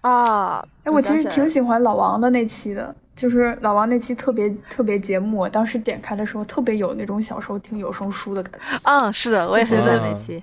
[0.00, 10.42] 啊，哎，我其实挺喜欢老王的那期的，就是老王那期特别特别节目，我当时点开的时候特别有那种小时候听有声书的感觉，嗯，是的，我也很喜欢啊那期。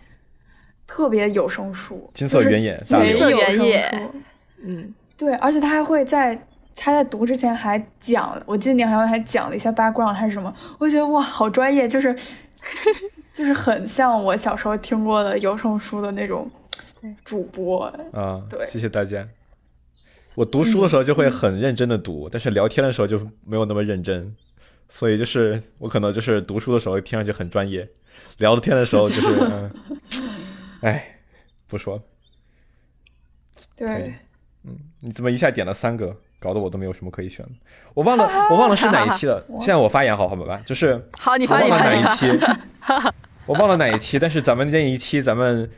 [0.88, 4.10] 特别有声书，金色原野金色原野。
[4.62, 6.40] 嗯，对，而且他还会在
[6.76, 12.16] 他在读之前还讲，我记得你好像还讲了一下 background 还是什么，我觉得哇，好专业，就是
[13.34, 16.50] 就是很像我小时候听过的有声书的那种
[17.02, 19.28] 对主播，啊，对谢谢大家。
[20.36, 24.36] 我读书的时候就会很认真的读，但是聊天的时候就没有那么认真，
[24.90, 27.88] 所以就是我可能就是读书的时候听上去很专业，
[28.40, 29.72] 聊天的时候就是，嗯，
[30.82, 31.20] 哎，
[31.68, 32.02] 不说了。
[33.78, 34.16] 对，
[35.00, 37.52] 你怎么一下点了三个，搞得我都没有什么可以选的。
[37.94, 39.44] 我忘了，我忘了是哪一期了。
[39.60, 42.10] 现在我发言好好吧，就是好，你我忘了发你发你发。
[42.10, 43.12] 哪一期，
[43.46, 45.70] 我忘了哪一期，但是咱们那一期咱们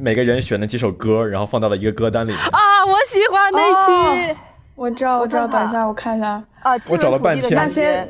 [0.00, 2.40] 每个人选了几首歌，然后放到了一个歌单里面。
[2.40, 4.36] 啊，我喜欢那期
[4.74, 8.06] 我知道，我知道，我知道等一下我看一下，啊，我找了半天那些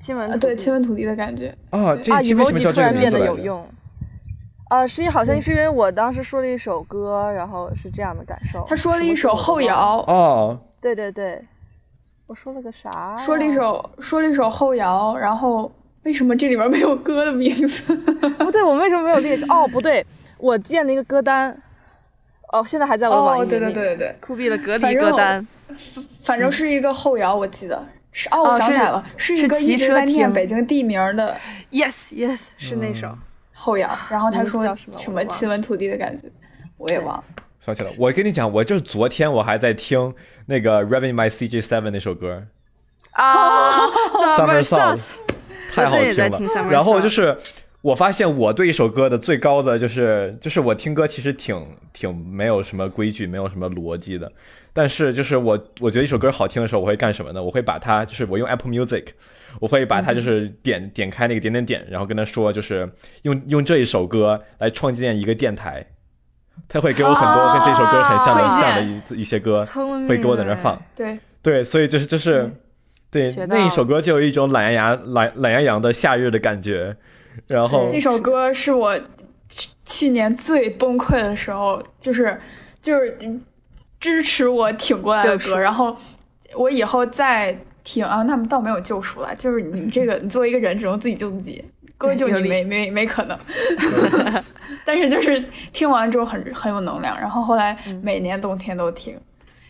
[0.00, 3.32] 亲吻呃对亲吻土地的感觉，啊，这啊一期为什么叫这个突然变名字来着？
[3.32, 3.68] 得有用。
[4.68, 8.64] 啊，是因好像是因为我当时说了一首歌，然后是这样的感受。
[8.68, 9.60] 他说了一首后。
[9.60, 11.44] 摇，哦，对对对，
[12.26, 13.16] 我说了个啥呀？
[13.18, 15.70] 说了一首说了一首后摇，然后
[16.04, 17.96] 为什么这里面没有歌的名字？
[18.38, 19.36] 不对，我们为什么没有列？
[19.48, 20.04] 哦，不对，
[20.38, 21.56] 我建了一个歌单。
[22.52, 23.74] 哦，现在还在我的网易哦，对云里面。
[23.74, 25.46] 对对对对，酷毙的隔离歌单。
[26.24, 31.36] 反正是一个后摇，我记得是哦，我想起来了，是是一个一直骑车听在念北京地名的
[31.70, 33.16] Yes Yes，是那首。
[33.52, 36.28] 后摇，然后他说什么亲吻土地的感觉，
[36.76, 37.24] 我也忘了。
[37.60, 40.14] 想起来了，我跟你讲，我就是昨天我还在听
[40.46, 42.44] 那个 Revving My CJ Seven 那首歌
[43.12, 44.98] 啊 Summer Song，Sun。
[45.72, 46.70] 太好听了。
[46.70, 47.36] 然后就是
[47.82, 54.32] 我发现我对一首歌的最高的就是就是我听歌其实挺挺没有什么规矩，没有什么逻辑的。
[54.72, 57.42] 但是就是我我觉得一首歌好听的时候，我会干什么呢？
[57.42, 59.08] 我会把它就是我用 Apple Music，
[59.60, 62.90] 我会把它就是点、点开那个点点点，然后跟他说就是
[63.22, 65.86] 用用这一首歌来创建一个电台。
[66.68, 68.60] 他会给我很多跟这首歌很像的、推荐。
[68.60, 69.64] 这样的一一些歌，
[70.08, 70.80] 会给我在那放。
[70.94, 72.50] 对，对，所以就是就是，
[73.10, 76.96] 对那一首歌就有一种懒洋洋、懒懒洋洋的夏日的感觉。
[77.46, 78.98] 然后那首歌是我
[79.48, 82.38] 去去年最崩溃的时候，就是
[82.80, 83.16] 就是
[83.98, 85.96] 支持我挺过来的歌，然后
[86.54, 91.64] 我以后再听啊，那么倒没有救赎了，就是你这个你作为一个人，只能自己救自己，
[92.00, 93.38] 歌 救有理你没没没可能。
[94.86, 95.38] 但是就是
[95.72, 99.14] 听完之后很很有能量，然后后来每年冬天都听。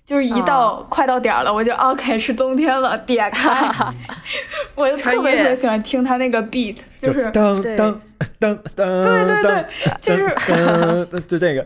[0.03, 3.95] 就是一到、快到点儿了，我就 OK 是冬天了，点开，
[4.75, 8.03] 我就特别特别喜欢听他那个 beat，就是对当当
[8.41, 9.65] 当当，对对对
[10.01, 11.65] 就是是就这个，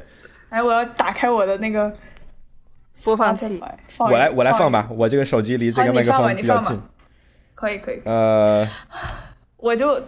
[0.50, 1.90] 哎，我要打开我的那个
[3.02, 3.62] 播放器。
[3.88, 6.90] 放我来我来放，吧，我这个手机离这个麦克好你放吧风比较近你放吧。
[7.54, 8.68] 可以可以，呃，
[9.56, 10.02] 我就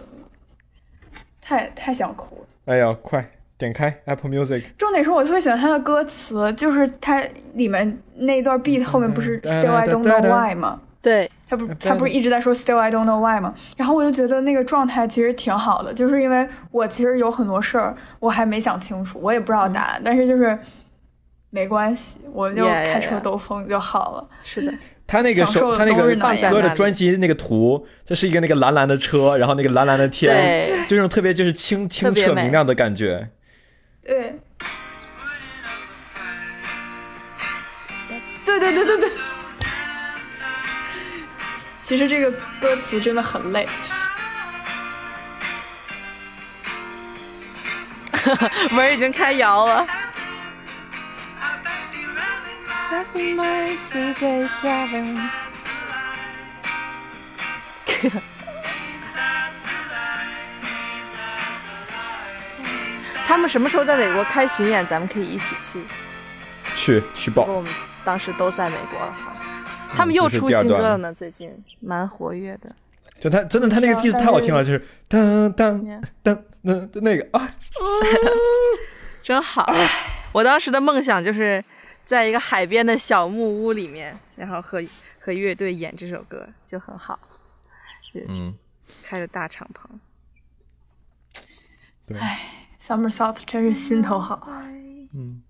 [1.47, 2.73] 太太想哭了。
[2.73, 3.25] 哎呀，快
[3.57, 10.81] 点开 Apple Music，重点是我特别喜欢他的歌词，就是它里面那段 beat 后面不是 Still I don't know why 吗？
[11.01, 13.55] 对，他不是他不是一直在说 Still I don't know why 吗？
[13.77, 20.59] 然后我就觉得那个状态其实挺好的，就是因为我其实有很多事儿我还没想清楚，我也不知道答案，但是就是
[21.49, 24.29] 没关系，我就开车.兜风就好了。
[24.43, 24.73] 是的，
[25.07, 26.03] 他那个手他那个
[26.51, 33.29] 歌的专辑那个图，这是一个那个蓝蓝的车，然后那个蓝蓝的天，就那种特别就是清清澈明亮的感觉。
[34.05, 34.37] 对，
[38.43, 39.09] 对对对对对。
[41.81, 43.65] 其实这个歌词真的很累。
[48.71, 49.87] 门已经开摇了。
[63.27, 64.85] 他们什么时候在美国开巡演？
[64.87, 65.83] 咱们可以一起去。
[66.75, 67.43] 去去报。
[67.43, 67.69] 我们
[68.05, 69.31] 当时都在美国的话，
[69.93, 72.73] 他们又出新歌了呢，最近蛮活跃的。
[73.19, 75.85] 就他真的，他那个地太好听了，就是当当
[76.23, 77.49] 当当那个啊，
[79.21, 79.69] 真好。
[80.31, 81.63] 我当时的梦想就是
[82.07, 84.81] 在一个海边的小木屋里面，然后和
[85.19, 87.19] 和乐队演这首歌，就很好。
[88.29, 88.55] 嗯，
[89.03, 89.89] 开着大敞篷。
[92.05, 92.17] 对。
[92.81, 94.49] Summer Salt 真是心头好。
[95.13, 95.43] 嗯，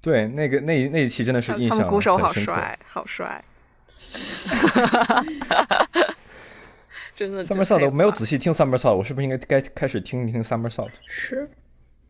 [0.00, 3.44] 对，那个那那一期真的是印象他们鼓手好帅，好帅。
[7.14, 7.44] 真的。
[7.44, 10.92] Summer Salt 我没有仔细听 Summer Salt，我是不是应该该开始听一听 Summer Salt？
[11.06, 11.50] 是，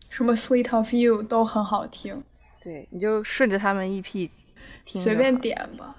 [0.08, 2.22] 什么 Sweet of You 都很好听。
[2.64, 4.30] 对，你就顺着他们 EP
[4.84, 5.94] 听，随便点吧。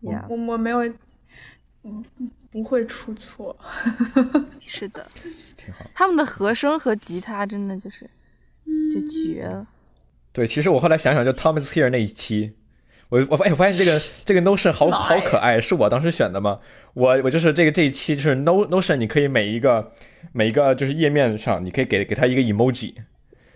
[0.00, 0.82] 我我没有，
[1.84, 2.04] 嗯，
[2.50, 3.56] 不会出错。
[4.60, 5.06] 是的。
[5.56, 5.84] 挺好。
[5.94, 8.10] 他们的和声和吉他真的就是
[8.92, 9.66] 就绝了。
[10.32, 12.54] 对，其实我后来想想，就 Thomas Here 那一期。
[13.08, 16.60] 我我哎，我发现这个这个 Notion 好好可爱，是我当时选的吗？
[16.94, 19.92] 我我就是这个这一期就是 No Notion，你可以每一个
[20.32, 22.40] 每一个就是页面上，你可以给给他一个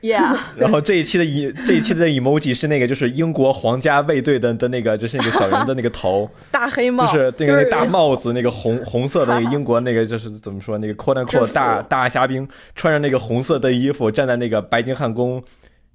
[0.04, 0.36] emoji，Yeah。
[0.56, 15.42] 然后这一期的一这一期的 emoji 是那个就是英国皇家卫队的的那个就是那个小人的那个头， 大黑帽，就是那个那大帽子，那个红红色的 那个英国那个就是怎么说那个 quote unquote 大大虾兵，穿着那个红色的衣服站在那个白金汉宫，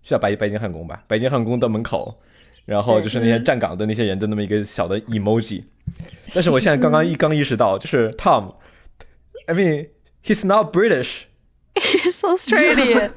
[0.04, 1.04] 是叫白白金汉宫吧？
[1.08, 2.20] 白金汉宫的门口。
[2.66, 5.64] 然后就是那些站岗的那些人的那么一个小的 emoji，
[6.36, 9.88] 但是我现在刚刚一刚意识到，就是 Tom，I mean
[10.24, 13.10] he's not British，he's Australian，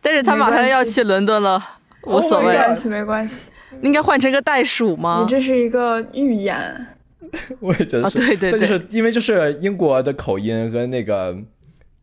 [0.00, 1.62] 但是他马上要去伦敦了，
[2.02, 3.50] 无所谓，没关系，没关系。
[3.82, 5.20] 应该换成个袋鼠吗？
[5.22, 6.86] 你这是一个预言。
[7.60, 11.36] 我也觉得是，对对对，就是因为就是英国的口音跟那个。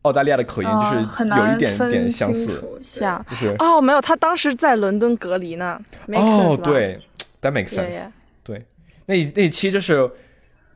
[0.04, 5.80] 澳大利亚的口音就是有一点点相似，像就是哦，没有，他当时在伦敦隔离呢。
[6.08, 7.00] 哦，对
[7.40, 8.02] ，That makes sense。
[8.42, 8.66] 对，
[9.06, 10.10] 那那一期就是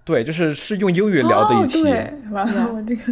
[0.09, 1.85] 对，就是是用英语聊的一期。
[2.31, 3.03] 完了，我这个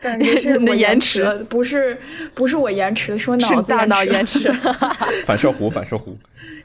[0.00, 2.00] 感觉是 你的延迟了，不是
[2.32, 4.52] 不是我延迟，是我脑子大脑延迟。
[5.26, 6.14] 反射弧，反射弧。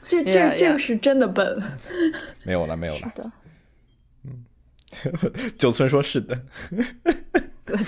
[0.06, 1.60] 这这这个是真的笨。
[2.44, 3.32] 没有了，没有了。
[4.24, 4.44] 嗯，
[5.58, 6.38] 九村说是的。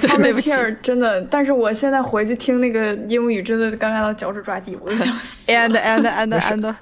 [0.08, 5.46] 他们气儿真的，但是我现在回去听那个英语，真的尴尬到脚趾抓地，我都想死。
[5.52, 6.74] And and and and，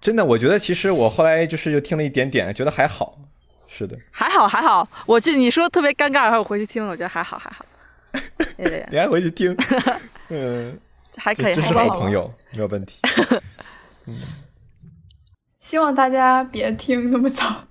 [0.00, 3.18] 真的，我觉得其实我后来就是又听了一点点，觉得还好。
[3.68, 4.86] 是的，还好还好。
[5.06, 7.64] 我去你说特别尴尬，然后我回去听了，我觉得还好还好。
[8.90, 9.56] 你还回去听？
[10.30, 10.78] 嗯，
[11.16, 12.98] 还可以，这是好朋友，没有问题。
[14.06, 14.14] 嗯，
[15.60, 17.64] 希望大家别听那么早。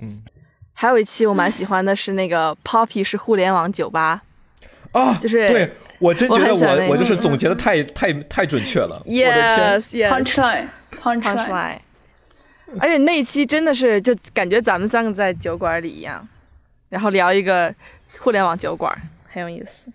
[0.00, 0.22] 嗯。
[0.74, 4.20] 还有一期我蛮喜欢的是那个 Poppy 是互联网酒吧
[4.90, 11.78] 啊，就是对我真觉得我我就是总结的太太太准确了，Yes，Yes，Punchline，Punchline，
[12.80, 16.26] 而且那一期真的是就感觉咱们三个在酒馆里一样，
[16.88, 17.74] 然后聊一个
[18.18, 18.96] 互联网酒馆
[19.28, 19.90] 很有意思，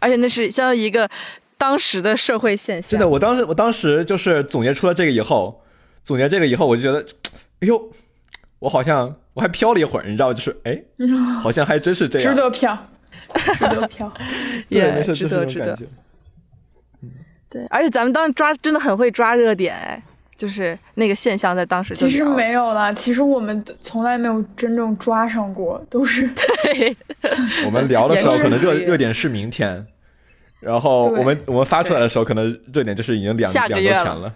[0.00, 1.08] 而且那是相当于一个
[1.56, 2.90] 当时的社会现象。
[2.90, 5.62] 真的，我当时我当时就是总结出了这个以后，
[6.04, 7.00] 总结这个以后，我就觉得，
[7.60, 7.90] 哎呦，
[8.60, 9.16] 我好像。
[9.36, 10.82] 我还飘了一会儿，你知道，就是哎，
[11.42, 12.88] 好像还真是这样，值得飘，
[13.52, 14.10] 值得飘，
[14.70, 15.78] 对，值得，值得。
[17.02, 17.10] 嗯，
[17.50, 20.02] 对，而且咱们当时抓真的很会抓热点，哎，
[20.36, 26.96] 就是那个现象在当时其实没有了，其实我们从来没有真正抓上过，都是对。
[27.64, 29.86] 我们聊的时候可能热热点是明天，
[30.60, 34.34] 然后我们我们发出来的时候可能热点就是已经两两周前了。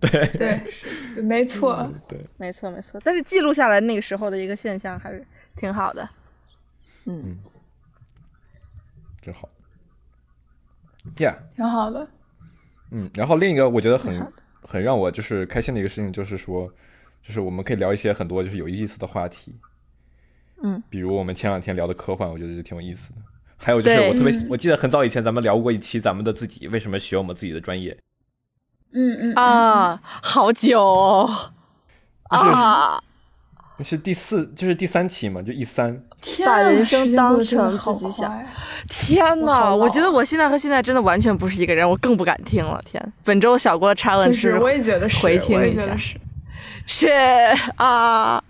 [0.00, 0.26] 对。
[0.38, 2.98] 对，没错，对，没错没错。
[3.04, 5.22] 但是记录下来那个时候的一个现象还是
[5.54, 6.08] 挺好的，
[7.04, 7.36] 嗯，
[9.20, 9.48] 真好
[11.16, 12.08] ，Yeah，挺好的。
[12.90, 14.32] 嗯，然后另一个我觉得很
[14.72, 16.66] 很让我就是开心的一个事情，就是说，
[17.20, 19.54] 就是我们可以聊一些很多就是有意思的话题，
[20.62, 23.16] 嗯，比如我们前两天聊的科幻，我觉得就挺有意思的。
[23.58, 27.94] 还有就是我特别我记得很早以前咱们聊过一期咱们的自己为什么学我们自己的专业。
[28.92, 31.28] 嗯嗯啊，好久
[32.30, 32.98] 啊！
[33.76, 36.02] 那是第四，就是第三期嘛，就一三。
[36.44, 38.44] 把人生当成自己想。
[38.88, 42.82] 天哪，我觉得我现在和现在真的完全不是一个人，我更不敢听了。
[42.84, 45.96] 天，本周小郭的 challenge 是，我也觉得是回听一下。
[45.96, 46.18] 是
[46.86, 47.08] 是
[47.76, 48.42] 啊，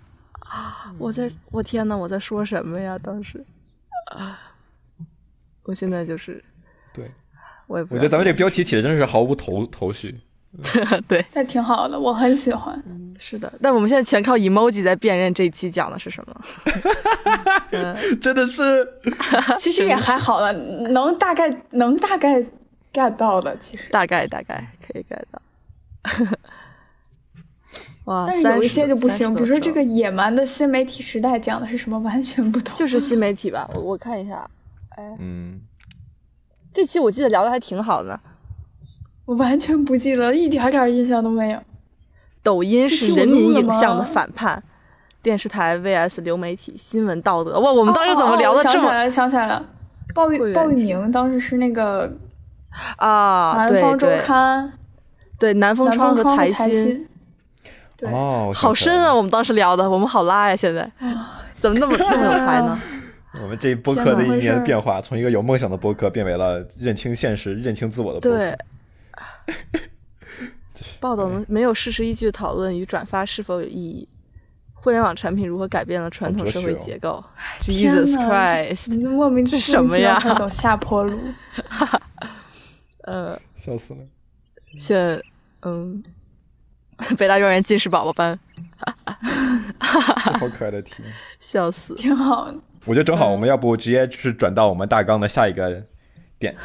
[0.97, 2.97] 我在我天哪，我在说什么呀？
[2.97, 3.43] 当时，
[5.63, 6.43] 我现在就是
[6.93, 7.09] 对。
[7.65, 10.19] 我也不我觉得咱们这个标题起的真的是毫无头头绪。
[11.07, 12.81] 对，那挺好的，我很喜欢。
[13.17, 13.51] 是的。
[13.61, 16.41] 但我们现在全靠 emoji 在辨认这一期讲的是什么。
[17.71, 18.87] 嗯， 真的是，
[19.59, 22.43] 其实也还好了，能大概能大概
[22.93, 23.89] get 到的，其实。
[23.89, 25.41] 大概大概可以 get 到。
[28.05, 32.75] 哇，但是有一些就不行，比如说这个野蛮的新媒体时代讲的是什么，完全不懂。
[32.75, 34.47] 就是新媒体吧，我我看一下，
[34.97, 35.61] 哎，嗯，
[36.73, 38.19] 这期我记得聊的还挺好的。
[39.25, 41.59] 我完全不记得，一点点印象都没有。
[42.41, 44.61] 抖音是人民影像的反叛，
[45.21, 47.59] 电视台 vs 流媒体，新闻道德。
[47.59, 49.65] 哇，我们当时怎么聊的这么哦哦哦想起来了，想起来了。
[50.13, 52.11] 鲍玉鲍玉制明当时是那个
[52.97, 53.53] 啊？
[53.55, 54.73] 南方周刊、
[55.39, 57.07] 对，南风窗和方窗和财新。
[57.95, 59.13] 对哦，好深啊！
[59.13, 60.55] 我们当时聊的，我们好拉呀！
[60.55, 60.91] 现在
[61.53, 62.77] 怎么那么那么有才呢？
[63.41, 68.37] 我们这播客的一年的变化，从一个有梦想的播客变为了认清现实、认清自我的播客。
[68.37, 68.57] 对，
[70.99, 74.07] 报道能没有事实依据的讨论与转发是否有意义？
[74.73, 77.23] 互联网产品如何改变了传统社会结构
[77.61, 78.89] 天？Jesus Christ！
[78.89, 81.17] 你莫名这其什么呀走下坡路。
[83.03, 83.99] 呃，笑死了。
[84.77, 85.21] 现在
[85.61, 86.03] 嗯，
[87.17, 88.37] 北大幼儿园近视宝宝班，
[90.39, 91.03] 好可爱的题。
[91.39, 91.95] 笑死！
[91.95, 92.59] 挺好的。
[92.85, 95.85] 我觉得正好，我们要不直接就是转到我们大纲的下一个
[96.43, 96.55] 点，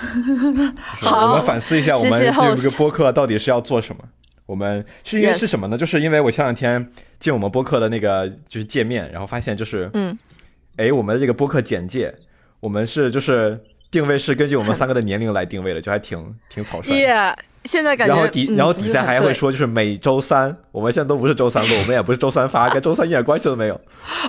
[1.03, 2.13] 我们反思一下我们
[2.57, 4.03] 这个播客到底是要做什么。
[4.45, 5.77] 我们是因为是什么呢？
[5.77, 10.19] 就是因为我前两天进我们播客的那个就是界面，然后发现就是，嗯，
[10.77, 12.13] 哎，我们的这个播客简介，
[12.61, 13.61] 我们是就是
[13.91, 17.39] 定位是根据我们三个的年龄来定位的，就还挺挺草率的。
[17.63, 17.65] 耶！
[17.65, 23.81] 现在感觉，然后底，嗯然后底下还会，说，就是每周三，我们现在都不是周三录，我们也不是周三发， 跟周三一点关系都没有。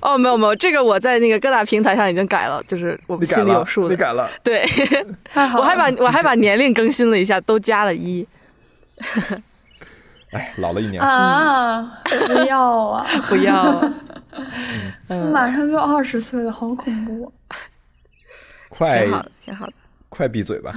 [0.01, 3.89] 哦，没有没有，这个我在那个各大平台上已经改了，就是我们心里有数，的。
[3.89, 4.65] 你改了，对，
[5.23, 5.63] 太好了。
[5.63, 8.27] 我还把我还把年龄更新了一下，都加了一。
[10.31, 11.01] 哎，老了一年。
[11.01, 13.07] 啊，不要啊！
[13.29, 13.63] 不要，
[15.07, 17.31] 我马上就二十岁了，好恐怖。
[18.67, 19.73] 快挺好的，挺好的。
[20.09, 20.73] 快闭嘴吧！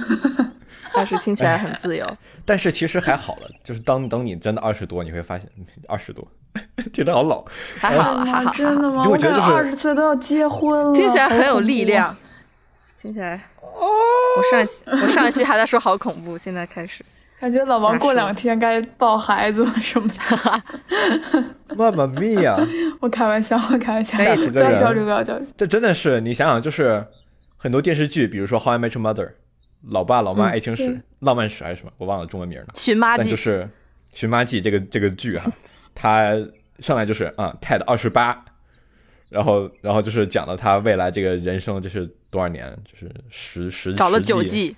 [0.93, 2.05] 但是听起来很自由。
[2.45, 5.47] 但是其实还好了，就是当等你真的二十多，你会发现
[5.87, 6.27] 二十多，
[6.91, 7.43] 听着好老。
[7.77, 9.03] 还好了，还好，真的吗？
[9.03, 12.15] 就会觉得就是二十岁都要结婚了，听起来很有力量。
[13.01, 17.03] 听起来，我上一期我上一期还在说好恐怖，现在开始
[17.37, 21.75] 感觉老王过两天该抱孩子了什么的。
[21.75, 22.55] 妈妈咪呀！
[23.01, 25.45] 我开玩笑，我开玩笑，不要焦虑，不要焦虑。
[25.57, 27.05] 这真的是你想想，就是
[27.57, 29.27] 很多电视剧，比如说《How I Met Your Mother》，
[29.89, 31.01] 老爸老妈爱情史、对。
[31.19, 32.67] 浪漫史还是什么，我忘了中文名了。
[32.73, 33.63] 寻妈记就，是
[34.13, 35.51] 《寻妈记》这个这个剧哈，
[35.93, 36.35] 它
[36.79, 38.43] 上来就是啊、t e d 二十八，
[39.29, 44.75] 然后然后就是讲了他未来这个人生这是多少年，就是十十找了九季，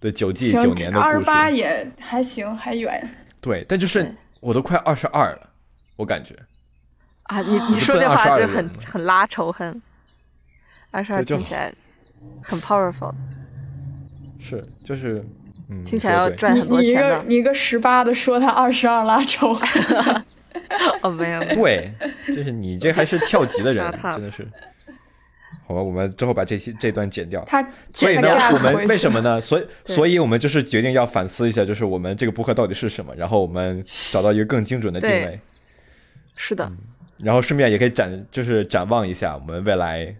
[0.00, 3.08] 对九季九年的二十，八也还行，还远。
[3.40, 4.06] 对，但就是
[4.40, 5.50] 我都快二十二了，
[5.96, 6.34] 我感觉。
[7.24, 9.80] 啊，你你说这话就很很拉仇恨。
[10.92, 11.70] 二十二听起来
[12.42, 13.12] 很 powerful，
[14.38, 15.24] 是就是
[15.68, 17.18] 嗯，听起来要赚很多你一钱的。
[17.18, 19.56] 个你一个十八的说他二十二拉仇，
[21.02, 21.92] 哦，没有，对，
[22.28, 24.46] 就是你这还是跳级的人 真的是。
[25.66, 27.44] 好吧，我们之后把这些这段剪掉。
[27.44, 27.60] 他
[27.92, 29.40] 所以呢，我们为什么呢？
[29.40, 35.40] 所以， 所以我们就是决定要反思一下，就是我们这个播客到底是什么，然后我们找到一个更精准的定位，
[36.36, 36.70] 是的，
[37.18, 40.14] 然后顺便也可以展，就是展望一下我们未来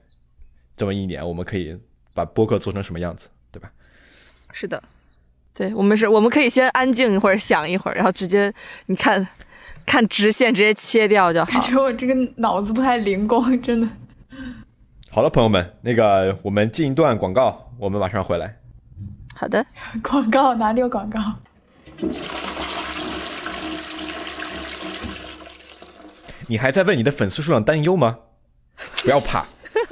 [0.77, 1.79] 这么一年，我们可以
[2.13, 3.29] 把播客做成什么样子？
[4.59, 4.83] 是的，
[5.53, 8.51] 对我们是，我们可以先安静一会儿，想一会儿，然后直接
[8.87, 9.29] 你看
[9.85, 11.61] 看直线直接切掉就好感。
[11.61, 13.87] 觉我这个脑子不太灵光，真的。
[15.11, 18.57] 好了，朋友们，那个我们进一段广告，我们马上回来。
[19.35, 19.67] 好的，
[20.03, 21.21] 广告哪里有广告？
[26.47, 28.21] 你还在为你的粉丝数量担忧吗？
[29.03, 29.45] 不要怕，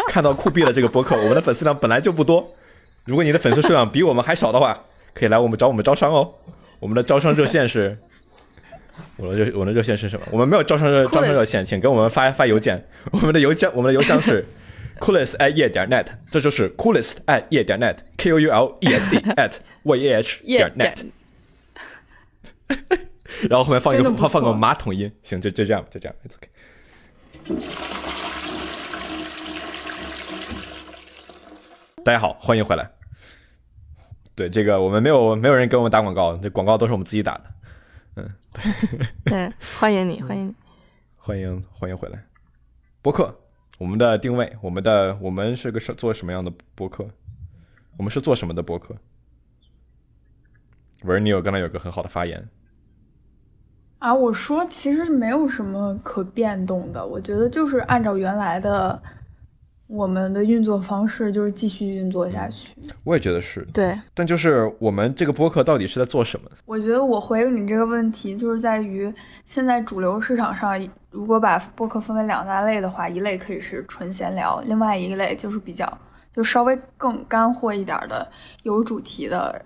[0.08, 2.56] 看到酷毙了这个播客，我们的粉丝量本来就不多。
[3.04, 4.74] 如果你的粉丝数量比我们还少的话，
[5.12, 6.34] 可以来我们找我们招商哦。
[6.80, 7.96] 我们的招商热线是，
[9.16, 10.26] 我的热我的热线是什么？
[10.30, 12.86] 我们没有招商热招商热线，请给我们发发邮件。
[13.12, 14.44] 我们的邮件我们的邮箱是
[14.98, 19.56] coolest at 夜点 net，这就是 coolest at 夜点 net，k o u l e s t at
[19.82, 21.04] y a h 点 net。
[23.50, 26.48] 然后后面放一个放放个马桶音，行，就就这样，就这样，it's OK。
[32.04, 32.93] 大家好，欢迎回来。
[34.34, 37.44] 对这个，我们没有没有人给我们打广告，这广告都是我们自己打的。
[38.16, 38.30] 嗯
[39.24, 40.54] 对， 欢迎你，欢迎你。
[41.16, 42.24] 欢迎欢迎回来。
[43.00, 43.34] 播客，
[43.78, 47.06] 我们的定位，我们的我们是个是做什么样的播客？
[47.96, 48.96] 我们是做什么的播客？
[51.02, 52.48] 文，你有刚才有个很好的发言。
[53.98, 59.00] 啊，我说其实没有什么可变动的，我觉得就是按照原来的
[59.86, 62.74] 我们的运作方式，就是继续运作下去。
[63.04, 66.50] 我也觉得是，对，但就是我们这个播客到底是在做什么？
[66.64, 69.12] 我觉得我回应你这个问题，就是在于
[69.44, 70.80] 现在主流市场上，
[71.10, 75.98] 如果把播客分为两大类的话，一类可以是纯闲聊，另外一类就是比较
[76.32, 78.26] 就稍微更干货一点的，
[78.62, 79.62] 有主题的，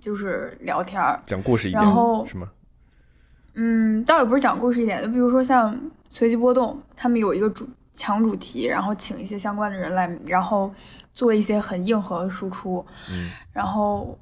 [0.00, 2.48] 就是聊天儿，讲故事一点，然后什么？
[3.54, 7.68] 嗯，倒也不是讲故事一点，就比如说像随机波动，他们有一个主
[8.00, 10.72] 强主题，然后请一些相关的人来，然后
[11.12, 12.82] 做一些很硬核的输出。
[13.10, 14.18] 嗯，然后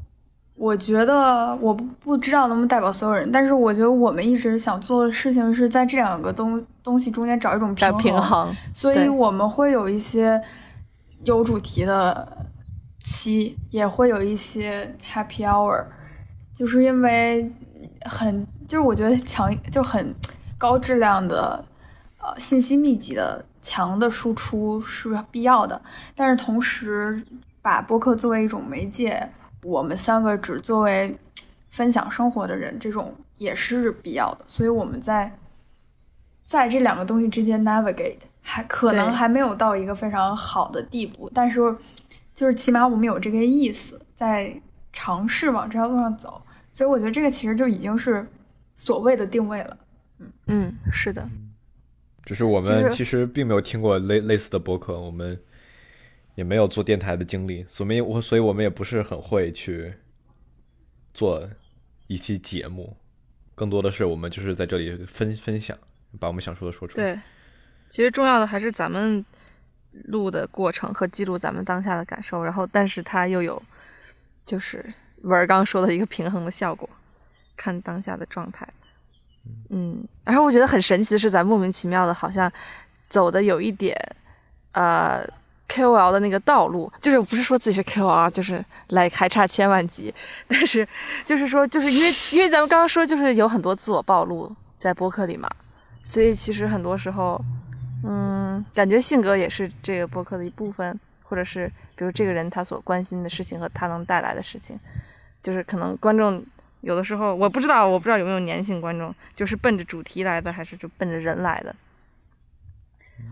[0.56, 10.42] 我觉得我不不知道能不能代表所有人，但是我觉得我们一直想做的事情是在这两个东东西中间找一种在平平衡，所以我们会有一些
[11.22, 12.36] 有主题的
[12.98, 15.84] 期，也会有一些 happy hour，
[16.52, 17.48] 就是因为
[18.02, 20.12] 很就是我觉得强就很
[20.58, 21.64] 高质量的
[22.20, 25.80] 呃信息密集的强的输出是必要的，
[26.14, 27.22] 但是同时
[27.60, 29.30] 把播客作为一种媒介，
[29.62, 31.18] 我们三个只作为
[31.70, 35.30] 分享生活的人，这种也是必要的，所以我们在
[36.44, 41.60] 在这两个东西之间 navigate，还可能还没有到一个非常好的地步，但是
[42.34, 44.58] 就是起码我们有这个意思，在
[44.92, 46.40] 尝试往这条路上走，
[46.72, 48.26] 所以我觉得这个其实就已经是
[48.74, 49.76] 所谓的定位了。
[50.18, 50.32] 嗯。
[50.46, 51.28] 嗯，是的，
[52.28, 55.40] 只是我们其实并没有听过类类似的播客，我们
[56.34, 59.94] 也没有做电台的经历，所以我所以我们也不是很会去
[61.14, 61.48] 做
[62.06, 62.94] 一期节目，
[63.54, 65.74] 更多的是我们就是在这里分分享，
[66.20, 67.14] 把我们想说的说出来。
[67.14, 67.20] 对，
[67.88, 69.24] 其实重要的还是咱们
[70.08, 73.62] 录的过程和记录咱们当下的感受，然后但是它又有
[74.44, 74.84] 就是
[75.22, 76.86] 文儿刚说的一个平衡的效果，
[77.56, 78.68] 看当下的状态。
[79.70, 82.50] 嗯，然后我觉得很神奇的是，咱莫名其妙的，好像
[83.08, 83.96] 走的有一点
[84.72, 85.22] 呃
[85.68, 90.12] KOL 的那个道路，就是不是说自己是 KOL，就是来还差千万级，
[90.46, 90.86] 但是
[91.24, 95.48] 就是说，就是因为因为咱们刚刚说，就是有很多自我暴露在播客里嘛，
[96.02, 97.38] 所以其实很多时候，
[98.04, 104.78] 嗯，感觉性格也是这个播客的一部分，或者是比如这个人他所关心的事情和他能带来的事情，
[105.42, 106.42] 就是可能观众
[106.80, 111.74] 有的时候我不知道，我不知道有没有粘性观众，就是奔着主题来的，还是就奔着人来的。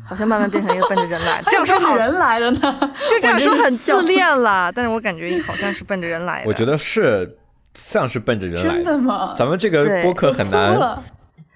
[0.04, 2.92] 好像慢慢变成一个奔着人来的， 这样说好，人来的呢？
[3.08, 6.48] 就这样说很自恋了，但是我感觉好像是奔着人来的。
[6.48, 7.38] 我觉得是
[7.74, 9.32] 像是奔着人来真的吗？
[9.36, 11.02] 咱们这个播客很难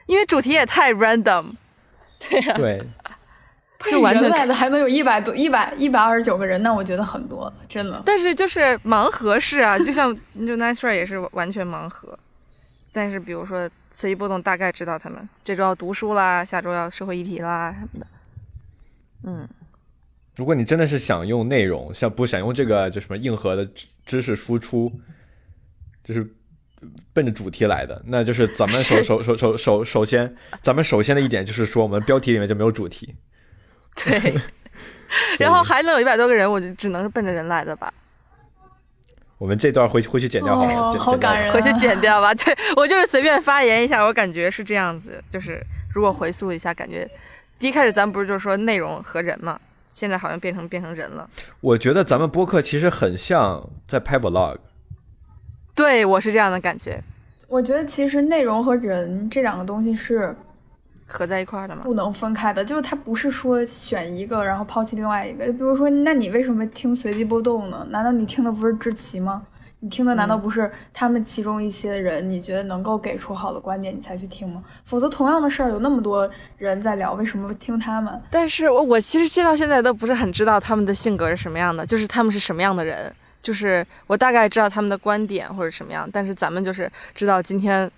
[0.07, 1.53] 因为主题也太 random，
[2.19, 2.83] 对呀、对，
[3.89, 8.03] 就完全的还能有一百多、一百一百二十九个人，那我觉得很多，真的。
[8.05, 12.19] 但是就是盲盒式啊，就像就 Nice Try 也是完全盲盒。
[12.93, 18.07] 但是比如说随机波动，大概知道他们这周要读书啦，下周要社会议题啦什么的。
[19.23, 19.49] 嗯，
[20.37, 24.93] 如果你真的是想用内容，像不想用这个就什么硬核的知知识输出，
[26.03, 26.29] 就是
[27.13, 33.15] 奔着主题来的，那就是咱们首 首首首首首先，咱们首先的一点就是说，我们标题里面就没有主题。
[33.97, 34.35] 对。
[35.41, 37.93] 然后还能有一百多个人，我就只能是奔着人来的吧，
[39.39, 42.33] 我们这段回回去剪掉好好感人回去剪掉吧。
[42.33, 45.21] 对我就是随便发言一下，我感觉是这样子。
[45.29, 45.61] 就是
[45.93, 47.11] 如果回溯一下，感觉
[47.59, 51.29] 第一开始咱不是就是说内容和人嘛，现在好像变成变成人了。
[51.61, 54.59] 我觉得咱们播客其实很像在拍 vlog，
[55.75, 57.03] 对我是这样的感觉，
[57.49, 60.37] 我觉得其实内容和人这两个东西是
[61.11, 61.83] 合在一块儿的吗。
[61.85, 65.47] 不能分开的，就是他不是说选一个然后抛弃另外一个。
[65.47, 67.87] 就比如说，那你为什么听随机波动呢？
[67.91, 69.43] 难道你听的不是志奇吗？
[69.83, 72.29] 你听的难道不是他们其中一些人？
[72.29, 74.63] 你觉得能够给出好的观点，你才去听吗？
[74.85, 78.21] 否则同样的事儿有那么多人在聊，为什么听他们？
[78.31, 87.91] 但是我我其实到现在都不是很知道他们的性格是什么样的，就是他们是什么样的人，就是我大概知道他们的观点或者什么样，但是咱们就是知道今天。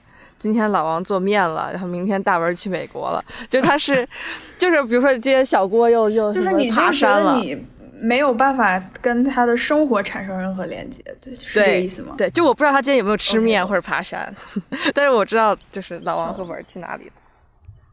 [0.42, 4.04] 今天老王做面了，然后明天大文去美国了，就他是，
[4.58, 7.56] 就是比如说今天小郭又又就是你爬山了，你
[8.00, 12.16] 没有办法跟他的生活产生任何连接，对，是这个意思吗？
[12.18, 14.34] 对，就我不知道他今天有没有吃面或者爬山。
[14.92, 17.12] 但是我知道就是老王和文去哪里了，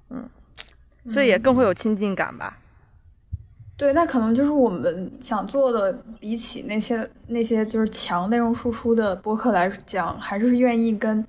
[0.10, 0.28] 嗯，
[1.06, 2.58] 所以也更会有亲近感吧。
[3.78, 11.24] 对，那可能就是我们想做的，比起那些那些就是强内容输出的播客来讲，还是愿意跟，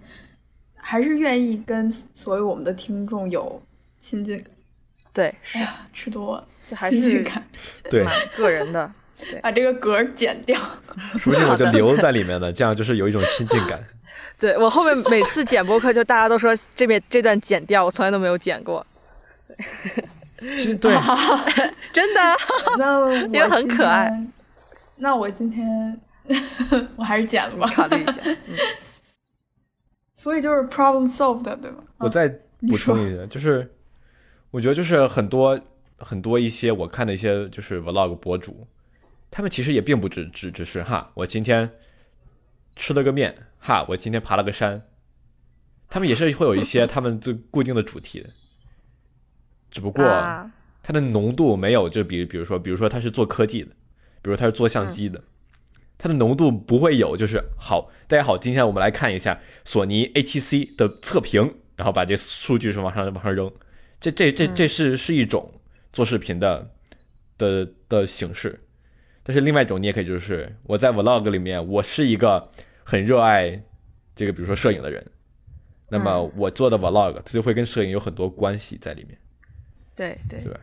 [0.80, 3.62] 还是愿意跟所有我们的听众有
[3.98, 4.46] 亲近感。
[5.12, 7.42] 对，是哎，呀，吃多了，就还是亲近感，
[7.90, 8.06] 对，
[8.36, 8.90] 个人的。
[9.42, 10.58] 把这个格儿剪掉。
[11.18, 13.78] 说不定我就留在里面了， 这样就是有一种亲近感。
[14.38, 18.86] 对我后面每次剪播客，就大家都说这边 这段剪掉，我从来都没有剪过，
[20.38, 20.90] 其实对，
[21.92, 22.20] 真的。
[22.78, 24.10] 那我因为很可爱。
[24.96, 26.00] 那我今天
[26.96, 28.22] 我还是剪了吧，考虑一下。
[30.20, 31.82] 所以就是 problem solved，对吧？
[31.96, 32.28] 我再
[32.68, 33.74] 补充一下，就是
[34.50, 35.58] 我觉得就是很多
[35.96, 38.66] 很多一些我看的一些就是 vlog 博主，
[39.30, 41.70] 他们其实也并不只只只是哈，我今天
[42.76, 44.82] 吃了个面，哈，我今天爬了个山，
[45.88, 48.28] 他们也是会有一些他们最固定的主题的，
[49.70, 50.52] 只不过啊
[50.82, 53.70] 它的浓度没有就比比如说比如说他是做科技的，
[54.20, 55.24] 比如他是做相机的。
[56.02, 63.52] 它的浓度不会有，就是好，大家好，今天我们来看一下索尼 A7C 的测评，然后把这数据是往上往上扔，
[64.00, 65.60] 这这这这是是一种
[65.92, 66.70] 做视频的
[67.36, 68.58] 的的形式，
[69.22, 72.50] 但是另外一种你也可以就是我在 vlog 里面，我是一个
[72.82, 73.62] 很热爱
[74.16, 75.06] 这个比如说摄影的人，
[75.90, 79.18] 那么我做的 vlog 它就会跟摄影有很多关系在里面，
[79.94, 80.40] 对对。
[80.40, 80.56] 对？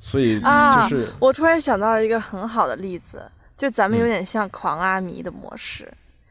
[0.00, 3.20] 所以啊就是、我突然想到一个很好的例子，
[3.58, 4.08] 就咱们有嗯。
[4.08, 5.86] 点像狂阿迷的模式，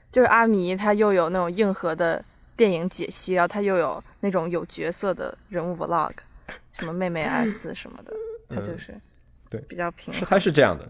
[0.10, 2.24] 就是阿迷他又有那种硬核的
[2.56, 6.14] 电影解析，然后他又有那种有角色的人物 vlog，
[6.72, 8.14] 什么妹妹 S 什么的，
[8.50, 9.02] 他就是嗯
[9.52, 9.62] 对。
[9.68, 10.30] 比较平是衡。
[10.30, 10.90] 它是这样的，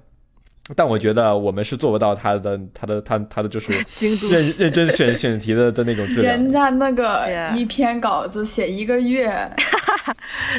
[0.75, 4.29] 但我觉得我们是做不到他的他的他他的就是 精度。
[4.29, 6.25] 认认真选选题的的那种质量。
[6.38, 6.51] 人。
[6.51, 9.51] 家那个 一篇稿子写一个月，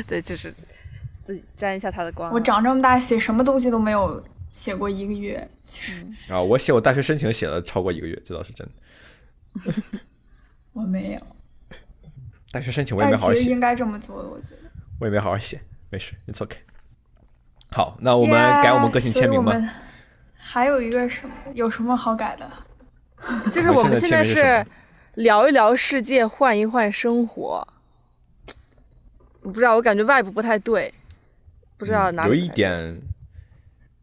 [0.06, 0.52] 对，就是
[1.24, 2.32] 自己沾一下他的光啊。
[2.34, 9.72] 我长这么大写什么东西都没有写过一个月，其实啊，我写我大学申请写了超过一个月，这倒是真的。
[10.72, 11.20] 我没有。
[12.50, 14.70] 大学申请我也没好好写其实应，该这么做的，我觉得。
[15.00, 16.56] 我也没好好写，没事，it's okay。
[17.70, 19.54] 好，那我们改我们个性签名吧。
[20.36, 21.34] 还有一个什么？
[21.54, 22.50] 有什么好改的？
[23.52, 24.64] 就是我们现在是
[25.14, 27.68] 聊一聊世界，换一换生活。
[29.42, 30.92] 我不知道，我感觉 vibe 不太对，
[31.76, 33.00] 不知道哪里嗯有一点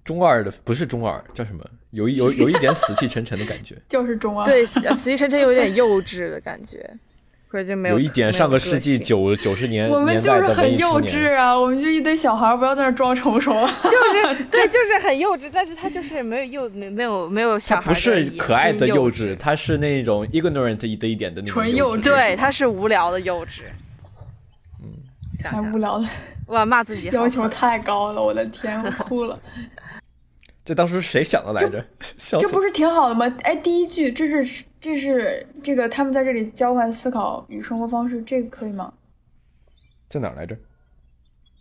[0.06, 1.66] 中二的，不是中二，叫什么？
[1.90, 4.46] 有一有有一点死气沉沉的感觉， 就是中二。
[4.46, 6.88] 对，死死气沉沉，有点幼稚的感觉，
[7.50, 11.34] 或者就没有一点上个世纪九九十年我们就是很幼稚。
[11.34, 11.58] 啊！
[11.58, 13.68] 我们就一堆小孩，不要在那装成熟了。
[13.84, 22.02] 就是 对，就是很幼稚，但是他就是没有幼没没有没有小孩不是可爱的幼稚，，他是那种 ignorant 的一点的那种纯幼稚。
[22.04, 23.62] 对，他是无聊的幼稚。
[24.84, 24.92] 嗯，
[25.34, 26.08] 想想太无聊了，
[26.48, 29.40] 哇，骂自己要求太高了，我的天，我哭了。
[30.66, 31.86] 这当时是谁想的来着？
[32.18, 32.60] 笑死这不！
[32.60, 33.28] 是挺好的吗？
[33.44, 38.92] 哎，第一句，这是这是这个他们在这里交换思考与生活方式，这个可以吗？
[40.10, 40.58] 在哪儿来着？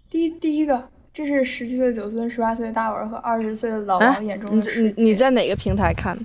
[0.08, 4.94] 第一第一个，这是十七岁、九岁、十八岁的大文和二十岁的老啊王眼中你的世界。
[4.96, 6.18] 你你在哪个平台看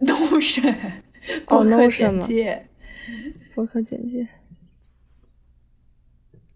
[0.00, 0.74] ？Notion
[1.46, 2.66] 哦博客 Notion 简吗介。
[3.54, 4.28] 博客简介。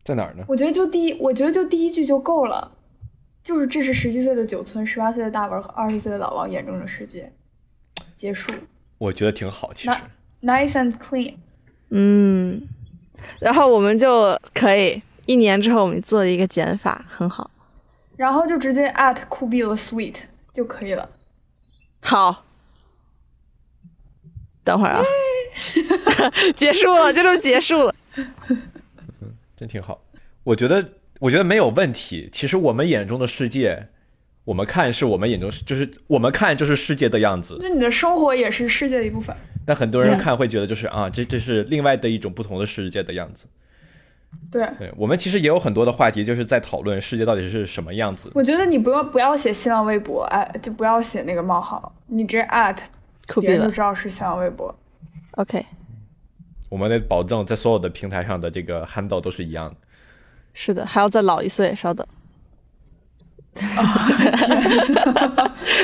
[0.05, 0.45] 在哪儿呢？
[0.49, 2.76] 我觉得就第一，我觉得就第一句就够了，
[3.47, 7.33] 就是这是十七岁的九村、十八岁的大文和二十岁的老王眼中的世界。
[8.17, 8.53] 结束
[8.99, 9.95] 我觉得挺好，其实
[10.43, 11.37] ，nice and clean。
[11.91, 12.61] 嗯，
[13.39, 17.49] 然后我们就可以一年之后我们做一个减法，很好。
[18.17, 20.17] 然后就直接 at 酷毙了 sweet
[20.53, 21.09] 就可以了。
[22.01, 22.45] 好，
[24.65, 25.05] 等会儿啊，
[26.57, 27.95] 结束了，就这么结束了。
[29.55, 30.03] 真挺好。
[30.43, 32.29] 我觉得，我觉得没有问题。
[32.33, 33.89] 其实我们眼中的世界，
[34.45, 37.59] 我们看是我们眼中，就是我们看就是世界的样子。
[37.61, 39.35] 那你的生活也是世界的一部分。
[39.65, 43.47] 但很多人看会觉得就是啊，这这是另外的一种不同的世界的样子。
[44.51, 48.31] 对，对我们其实也有很多的话题，就是在讨论世界到底是什么样子。
[48.35, 52.77] 我觉得你不要不要写新浪微博，哎，就不要写那个冒号，你直接 at，
[53.41, 54.73] 别人就知道是新浪微博。
[55.33, 55.65] ，OK，
[56.69, 59.77] 我们得保证在所有的平台上的这个 handle 都是一样的。
[60.59, 62.05] 是的，还要再老一岁，稍等。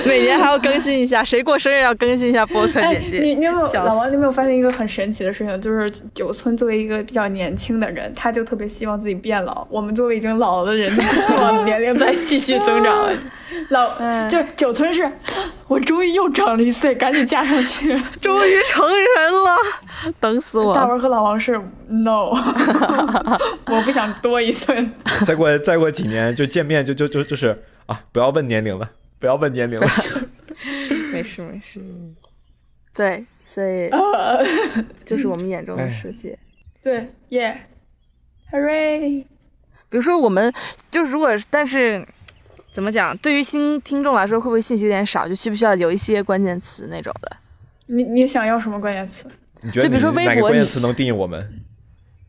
[0.07, 3.19] 每年还要更新一下，谁过生日要更新一下播客哎，简介。
[3.21, 4.05] 你你有没有老王？
[4.05, 5.61] 死你有没有发现一个很神奇的事情？
[5.61, 9.67] 就是九村作为一个比较年轻的人，他就特别希望自己变老。
[9.71, 13.13] 我们作为已经老了的人，都不希望年龄再继续增长了。
[13.71, 15.11] 老嗯就九村是，
[15.69, 17.89] 我终于又长了一岁，赶紧加上去。
[18.21, 20.75] 终于成人了，等死我！
[20.75, 22.31] 大文和老王是 no，
[23.67, 24.89] 我不想多一岁。
[25.27, 29.87] 再过再过几年就见面就就就就是啊，不要问年龄了，不要问年龄了。
[31.13, 31.81] 没事没事。
[32.95, 33.91] 对，所以
[35.05, 36.39] 就是我们眼中的世界。
[36.83, 37.69] 对耶、
[38.51, 39.25] hooray！
[39.89, 40.53] 比如说，我们
[40.91, 42.07] 就是如果但是
[42.73, 45.29] 怎么讲，对于新听众来说，会不会信息有点少？
[45.29, 47.37] 就需不需要有一些关键词那种的？
[47.87, 49.27] 你你想要什么关键词？
[49.61, 51.47] 你觉得就比如说你哪个微博你关键词能定义我们？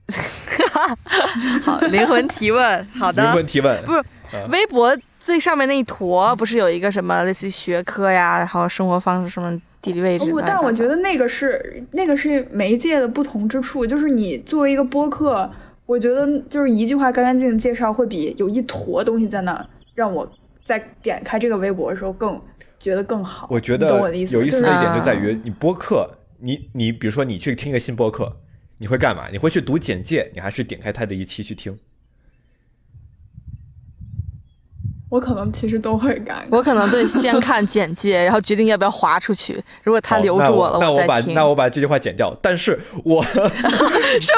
[1.63, 3.23] 好，灵魂提问，好的。
[3.23, 4.03] 灵魂提问，不是
[4.49, 10.29] 微博最上面那一坨，不是有一个什么类似于学科呀，然后生活方式什么地理位置？
[10.29, 15.49] 不，但我觉得那个是那个是媒介的不同之处，就是你作为一个播客，
[15.85, 20.31] 我觉得就是一句话干干净净介绍，会比有一坨东西在那儿让我
[20.63, 22.41] 在点开这个微博的时候更
[22.79, 23.47] 觉得更好。
[23.49, 28.39] 我觉得有意思的一点就在啊于，你播客，你你比如说你去听一个新播客，
[28.77, 29.29] 你会干嘛？
[29.31, 31.77] 你会去读简介，你还是点开它的一期去听？
[35.13, 36.47] 我可能其实都会干。
[36.49, 39.63] 我可能对先看简介， 然后决定要不要划出去。
[39.83, 41.33] 如果他留住我了，我那我把再听。
[41.35, 42.35] 那我把这句话剪掉。
[42.41, 43.23] 但是我
[44.19, 44.33] 什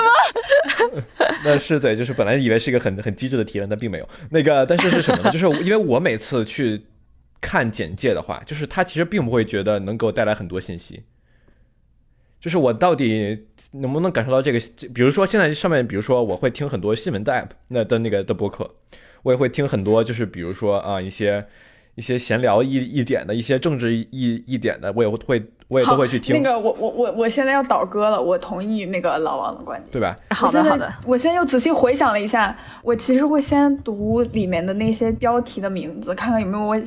[0.93, 1.01] 么？
[1.45, 4.09] 那是对，就是本来以为是一个很很机智的提问，但并没有。
[4.31, 5.31] 那个，但是是什么呢？
[5.31, 6.83] 就是因为我每次去
[7.39, 11.03] 看简介的话，就是他其实并不会觉得能给我带来很多信息。
[12.41, 14.59] 就是我到底能不能感受到这个？
[14.93, 18.69] 比如说现在上面，比如说我会听很多新闻的 app 那的那个的播客，
[19.25, 21.43] 我也会听很多，就是比如说啊一些
[21.95, 29.89] 一些闲聊一一点的，一些政治一一点的，我也会我也都会去听，那个，我我我我现在要倒戈了，我同意那个老王的观点。
[29.91, 30.15] 对吧？
[30.29, 30.93] 好的，好的。
[31.07, 36.77] 我现在又仔细回想了一下，我其实会先读里面的那些标题的名字，看看有没有我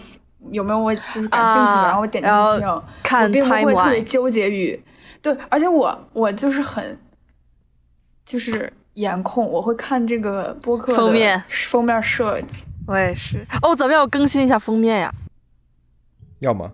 [0.53, 2.68] 有没有我就是感兴趣的，啊然后我点进然去听。
[2.68, 4.80] 后看我并不会特别纠结于
[5.20, 6.97] 对，而且我我就是很
[8.24, 12.64] 就是颜控，我会看这个播客封面封面设计。
[12.86, 13.46] 我也是。
[13.62, 15.14] 哦，咱们要更新一下封面呀！
[16.40, 16.72] 要吗？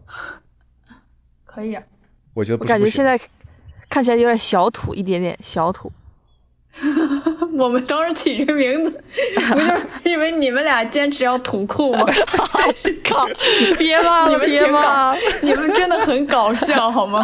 [1.44, 1.82] 可以啊，
[2.32, 3.20] 我觉得感觉现在
[3.90, 5.92] 看起来有点小土，一点点小土。
[7.58, 8.90] 我们当时起这个名字，
[9.50, 12.04] 不就是因为你们俩坚持要土酷吗？
[13.04, 13.26] 靠！
[13.76, 17.22] 别骂了，别骂。，你们真的很搞笑，好吗？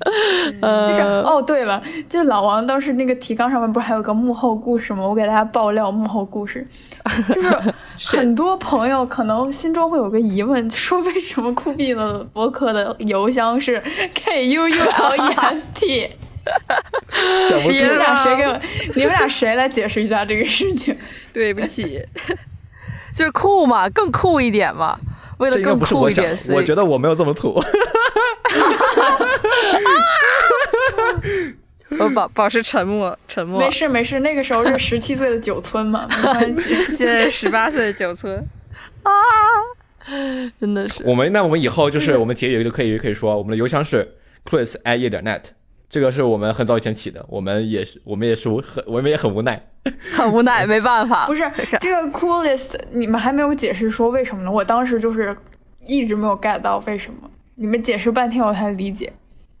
[0.04, 5.06] 就是呃，哦，对了，就是老王当时那个提纲上面不是还有个幕后故事吗？
[5.06, 6.66] 我给大家爆料幕后故事，
[7.32, 7.74] 就是
[8.16, 13.82] 很多朋友可能心中会有个疑问，说为什么酷毙了博客的邮箱是
[14.14, 16.10] k u u l e s t？
[17.70, 18.60] 你们俩谁给我？
[18.96, 20.94] 你们俩谁来解释一下这个事情？
[21.32, 22.02] 对不起，
[23.14, 24.98] 就是酷嘛，更酷一点嘛。
[25.38, 27.60] 为了更酷一点，我觉得我没有这么土。
[31.98, 33.70] 我保保持沉默，沉默没。
[33.70, 36.92] 事没事，那个时候是十七岁的九村嘛， 没关系。
[36.92, 38.36] 现在十八岁的九村
[39.02, 39.12] 啊，
[40.60, 45.42] 真的是我们那我们以后就是我们结语就可以可以说，我们的邮箱是 chris at 夜点 net，
[45.94, 49.64] 这个是我们很早以前起的，我们也是我们也是很我们也很无奈。
[50.12, 51.24] 很无奈，没办法。
[51.28, 51.48] 不是
[51.80, 54.50] 这个 coolest，你们还没有解释说为什么呢？
[54.50, 55.36] 我当时就是
[55.86, 59.12] 一直没有 get 到为什么，你们解释半天我才理解。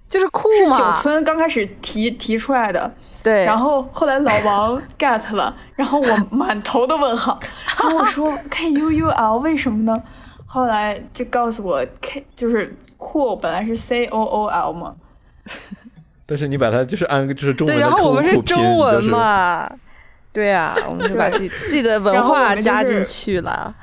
[0.08, 7.38] 就是酷是九嘛，村刚开始提提出来的，对，然后后来老王 get 了，然后我满头的问号，
[7.80, 10.02] 然后我说 K U U L 为什么呢？
[10.46, 14.96] 后来就告诉我 K 就是 cool 本来是 C O O L 嘛，
[16.26, 19.70] 但是你把它就是按就是中文然后我们是中文就是嘛，
[20.32, 23.74] 对啊， 我们就把自己自己的文化加进去了。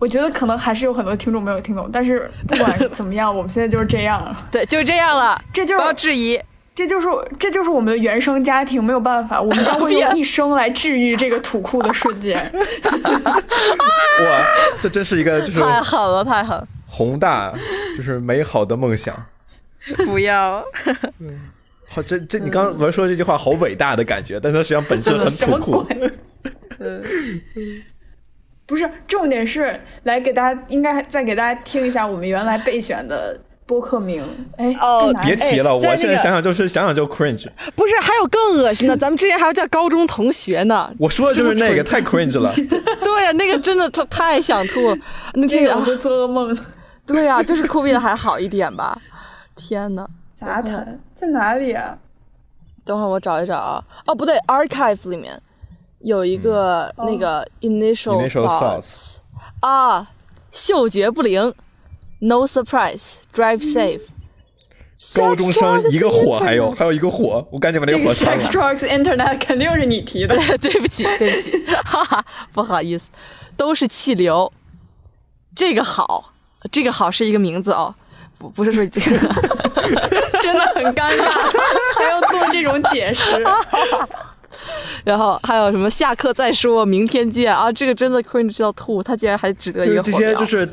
[0.00, 6.38] 我觉得可能还是有很多听众没有听懂，但是不管怎么样，我们现在就是这样， 对，就这样了，这就不要质疑。
[6.74, 7.06] 这就是
[7.38, 12.36] 这就是我们的原生家庭，没有办法，我们将会用一生来治愈这个土库的瞬间。
[12.52, 14.44] 哇，
[14.82, 16.60] 这真是一个就是太狠了，太狠！
[16.88, 17.52] 宏大
[17.96, 19.14] 就是美好的梦想。
[20.06, 20.64] 不要，
[21.86, 25.86] 好，这这你刚刚说这句话好伟大的感觉，但它实际上本质很土酷。
[26.80, 27.02] 嗯，
[28.66, 34.24] 不是，重点是来给大家，应该再给大家听一下我们原来备选的播客名。
[34.56, 37.46] 哎，哦别提了，我现在想想就是想想就 cringe。
[37.76, 40.92] 不是，还有更恶心的，咱们之前还要叫高中同学呢。
[40.98, 42.52] 我说的就是那个，太 cringe 了。
[42.56, 44.96] 对呀、那个真的他太想吐了。
[45.34, 46.58] 那这个啊，这个我会做噩梦。
[47.06, 48.98] 对呀、就是酷毙的还好一点吧。
[49.56, 50.06] 天呐，
[50.38, 51.96] 杂谈在哪里啊？
[52.84, 53.82] 等会儿我找一找啊。
[54.06, 55.40] 哦，不对，archive 里面
[56.00, 59.16] 有一个、那个 initial Initial thoughts
[59.60, 60.10] 啊，
[60.52, 61.54] 嗅觉不灵
[62.20, 64.02] ，no surprise，drive safe。
[65.14, 68.50] 高中生一个火，还有还有一个火，我赶紧把那这个个火删 sex 了。
[68.50, 70.34] drugs internet 肯定是你提的。
[70.58, 73.10] 对不起，对不起，哈哈，不好意思，
[73.56, 74.50] 都是气流。
[75.54, 76.32] 这个好，
[76.72, 77.94] 这个好是一个名字哦，
[78.44, 79.16] 不不是说这个。
[80.40, 81.30] 真的很尴尬，
[81.96, 83.42] 还要做这种解释。
[85.04, 87.72] 然后还有什么下课再说，明天见啊！
[87.72, 90.68] 这个真的 cringe 到吐，他竟然还值得一个这些就是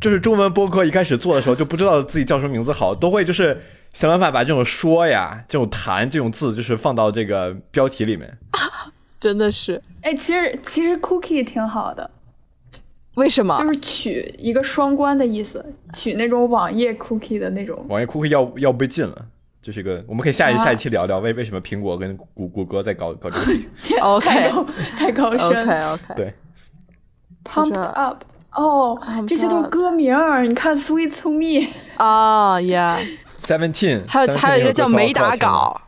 [0.00, 3.60] 就是中文播客一开始做的时候就不知道自己叫什么名字好，都会就是
[3.92, 8.38] 想办法把这种说呀、这种谈这种字，就是放到这个标题里面。
[9.20, 12.08] 真的是哎，其实其实 cookie 挺好的，
[13.18, 13.56] 为什么？
[13.60, 17.84] 就是取一个双关的意思，取那种网页 cookie 的那种。
[17.88, 19.26] 网页 cookie 要要被禁了，
[19.60, 23.68] 这是一个 我们可以下一啊下一期聊聊为为什么苹果跟谷谷歌在搞搞这个 事情。
[23.84, 24.66] 太 OK 高
[24.96, 26.34] 太高深 OK OK，对
[27.44, 28.22] ，Pumped up，
[28.54, 30.46] 哦这些都是歌名儿。
[30.46, 35.82] 你看 Sweet to Me，啊，Yeah，Seventeen，还有还有一个叫没打稿。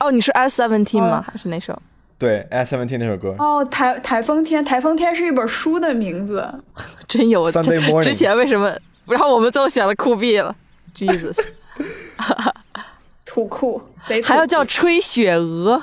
[0.00, 1.24] 哦，你是 S Seventeen 吗？
[1.26, 1.80] 哦还是哪首？
[2.18, 3.34] 对，S Seventeen 那首歌。
[3.38, 6.46] 哦，台台风天，台风天是一本书的名字。
[7.08, 8.74] 真有 Sunday morning 之前为什么？
[9.06, 10.54] 然后我们最后选了酷毙了
[10.94, 11.36] ，Jesus，
[13.26, 15.82] 土酷，贼土还要叫吹雪鹅，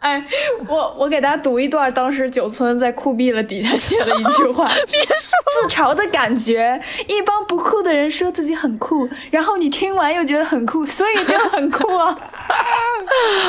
[0.00, 0.24] 哎，
[0.68, 12.16] 我我给大家读一段当时九村在酷毙了底下写的一句话， 别说自嘲的感觉，一帮不酷的人说自己很酷，然后你听完又觉得很酷，所以真的很酷啊！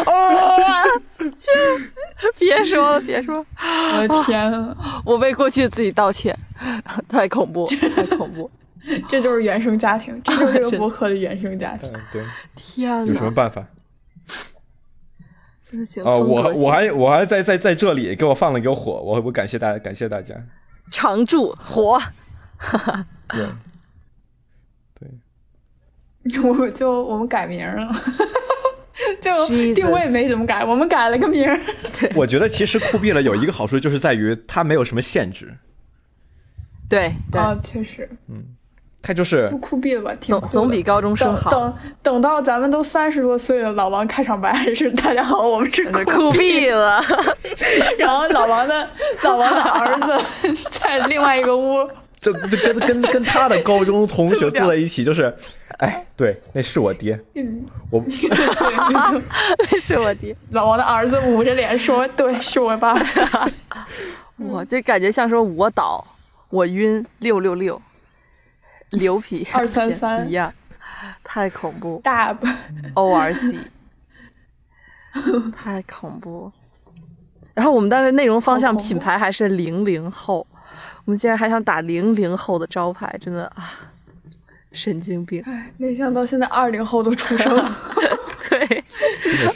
[0.07, 1.01] 哦，
[2.37, 3.45] 别说了，别说，
[3.97, 4.75] 我的天啊，
[5.05, 6.35] 我为过去自己道歉，
[7.07, 8.49] 太恐怖， 太恐怖，
[9.07, 11.89] 这就是原生家庭，这就是这个博客的原生家庭。
[11.93, 12.23] 嗯，对，
[12.55, 13.29] 天有什么！
[13.31, 13.63] 办法？
[16.03, 20.35] 啊、我我还我还在在在这里给我放了一个火，我我感谢大家，感谢大家。
[20.91, 21.99] 常驻火，
[23.27, 23.47] 对，
[26.43, 27.87] 我们就我们改名了，
[29.21, 31.59] 就定位没怎么改，我们改了个名儿。
[32.15, 35.55] 我觉得其实酷毙了有一个好处，就是在于它没有什么限制，
[36.89, 38.09] 对对，啊，确实，
[39.01, 41.49] 它就是就酷毙了吧，总总比高中生好。
[41.49, 41.73] 等等
[42.03, 47.01] 等到咱们都三十多岁了，老王开场白还是大家好，我们是酷酷毙了，
[47.97, 48.87] 然后老王的
[49.23, 51.89] 老王的儿子 在另外一个屋，
[52.19, 55.33] 这这跟跟跟他的高中同学坐在一起，就是，
[55.77, 59.21] 哎，对，那是我爹，嗯，我 对，就
[59.71, 62.93] 那是我爹，老王的儿子捂着脸说：“对，是我爸。
[64.37, 66.05] 我就感觉像说我倒，
[66.49, 67.81] 我晕，六六六，
[68.97, 70.53] 牛皮 二三三 一样，
[71.23, 72.35] 太恐怖大
[72.93, 73.59] O R G，
[75.55, 76.51] 太恐怖。
[77.53, 80.47] 然后我们当时内容方向品牌还是零零后，
[81.05, 83.89] 我们竟然还想打零零后的招牌，真的啊，
[84.71, 85.43] 神经病。
[85.45, 87.77] 哎，没想到现在二零后都出生了。
[88.49, 88.65] 对，
[89.23, 89.53] 真的。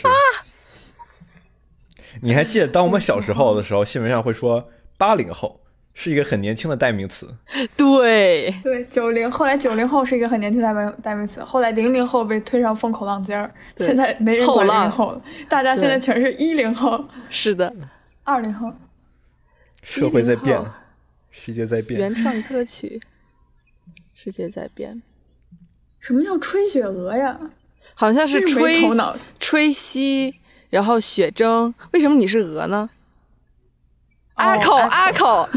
[2.21, 5.61] 你还记得当我们小时候的时候，新闻上会说八零后
[5.93, 7.33] 是一个很年轻的代名词，
[7.77, 17.73] 对，对，九零后来九零后是一个很年轻的代名代名词，后来零零后被推上风口浪尖儿，现在没人管零零后了，大家现在全是一零后、 是的，
[18.23, 18.71] 二零后。
[19.83, 20.59] 社会在变，
[21.29, 21.99] 世界在变。
[21.99, 23.01] 原创 歌曲，
[24.13, 25.03] 世界在变，
[25.99, 27.37] 什么叫吹雪鹅呀？
[27.93, 28.81] 好像是吹
[29.39, 30.35] 吹息，
[30.69, 31.75] 然后雪蒸。
[31.91, 32.89] 为什么你是鹅呢？
[34.35, 35.49] 阿口阿阿口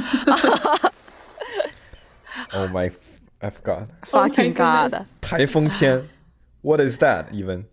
[2.52, 2.90] Oh my,
[3.40, 5.06] I forgot.，fucking goodness god！
[5.20, 6.06] 台风天
[6.60, 7.64] ，What is that even？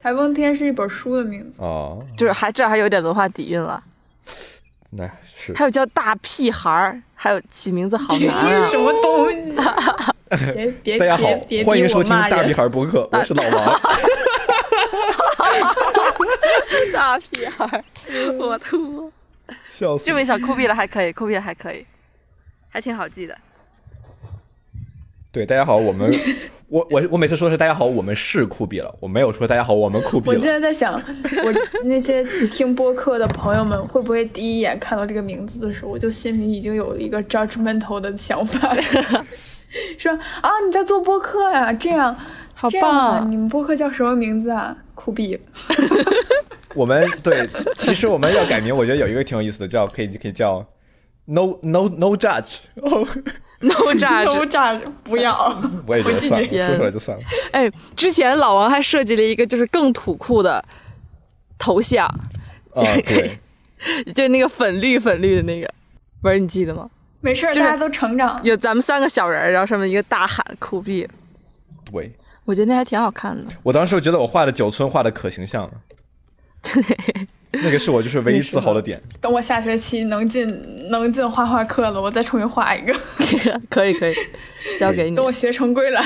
[0.00, 1.62] 台风天是一本书的名字。
[1.62, 3.82] 哦，就是还这还有点文化底蕴了。
[4.90, 8.70] 那是还有叫大屁孩儿，还有起名字好难 这啊是！
[8.72, 9.54] 什么东西？
[10.54, 11.28] 别别大家好
[11.64, 12.54] 欢迎收听大屁人！
[12.54, 13.80] 孩播客， 我是老王。
[16.92, 17.84] 大屁孩儿，
[18.38, 19.12] 我吐！
[19.68, 20.12] 笑死这！
[20.14, 21.84] 么一想，酷毙了还可以，酷毙了还可以，
[22.68, 23.36] 还挺好记的。
[25.32, 26.10] 对，大家好，我们
[26.68, 30.60] 我我我每次说的是大家好，我们是酷毙了，我没有说大家好，我们酷毙了我现了。
[30.60, 30.94] 在在想，
[31.44, 38.74] 我那些听播客的朋友们会不会第一眼看到这个名字的时候，我就心里已经有一个 judgmental 的想法，
[39.98, 42.16] 说啊你在做播客呀、这样
[42.58, 44.74] 好棒你们播客叫什么名字啊？
[44.94, 45.38] 酷毙！
[46.74, 47.46] 我们对，
[47.76, 50.66] 其实我们要改名，我觉得有一个挺有意思的，叫可以可以叫
[51.26, 52.60] No No No Judge。
[52.82, 53.06] 哦
[53.60, 53.74] ，！No
[54.24, 54.82] 都 judge。
[55.04, 55.62] 不要！
[55.86, 57.24] 我也觉得算了，说出来就算了。
[57.52, 60.64] 哎，之前老王还设计了一个就是更土酷的
[61.58, 63.38] 头像，啊，对，
[64.14, 65.68] 就那个粉绿粉绿的那个，
[66.22, 66.88] 不是你记得吗？
[67.20, 68.40] 没事儿，就是大家都成长。
[68.44, 71.08] 有咱们三个小人儿，然后上面一个大喊酷毙，
[71.90, 72.12] 对，
[72.46, 73.44] 我觉得那还挺好看的。
[73.62, 75.72] 我当时觉得我画的九村画的可形象了。
[76.62, 76.82] 对
[77.62, 79.00] 那个是我就是唯一自豪的点。
[79.20, 82.94] 等我下学期能进能进画画课了，我再重新画一个。
[83.70, 84.14] 可以 可以，
[84.78, 85.24] 交给你等。
[85.24, 86.02] 我学成归来。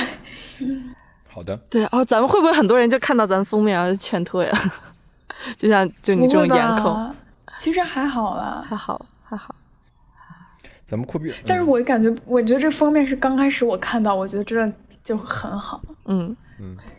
[1.29, 4.59] 好的，对哦，咱们会不会很多人就看到咱们封面然后就劝退了？
[5.57, 7.15] 就像就你这种颜控，
[7.59, 8.65] 其实还好啦。
[8.69, 9.55] 还好还好。
[10.87, 11.35] 咱们酷毙了。
[11.47, 14.73] 但是嗯我感觉，我觉得这封面是刚开始我看到，我觉得真的
[15.03, 15.81] 就很好。
[16.07, 16.37] 嗯，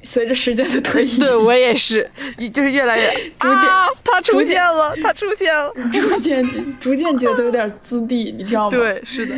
[0.02, 2.10] 随着时间的推移，对我也是，
[2.52, 3.70] 就是越来越逐渐、
[4.04, 5.72] 他出现了，他出现了。
[5.94, 9.36] 逐渐逐渐觉得有点自闭，你知道吗？，对，是的。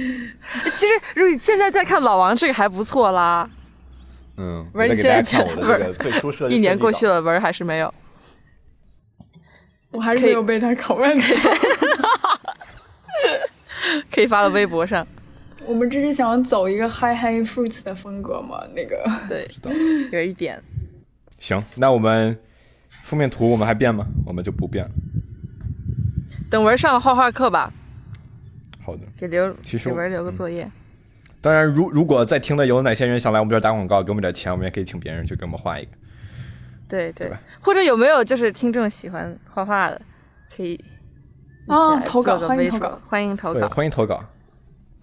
[0.72, 3.50] 其实，如果现在再看老王，这个还不错啦。
[4.38, 7.94] 嗯，不是你我再给大家现在看我的这个最初设一年过去了，文儿还是没有。
[9.92, 11.24] 我还是没有被他拷问到。
[14.12, 15.06] 可以发到微博上。
[15.66, 18.64] 我们这是想走一个 High High Fruits 的风格吗？
[18.76, 19.48] 那个对，
[20.12, 20.62] 有一点。
[21.40, 22.38] 行，那我们
[23.04, 24.06] 封面图我们还变吗？
[24.26, 24.92] 我们就不变了。
[26.50, 27.72] 等文儿上了画画课吧，
[28.84, 29.02] 好的。
[29.18, 30.70] 给留其实给文儿留个作业。
[31.42, 35.92] 当然，如如果在听的有哪些人想来我们这儿打广告，给我们点钱，我们也可以请别人去给我们画一个。
[36.88, 40.02] 对对吧或者有没有就是听众喜欢画画的，
[40.56, 40.84] 可以一起
[41.68, 43.70] 来哦投稿欢迎投稿欢迎投，稿。
[43.70, 44.24] 欢迎投稿。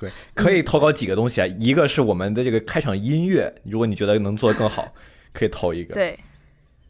[0.00, 1.46] 对，可以投稿几个东西啊？
[1.60, 4.94] 一个是我们的这个开场音乐，如果你觉得能做得更好，
[5.34, 6.18] 可以投一个。，对，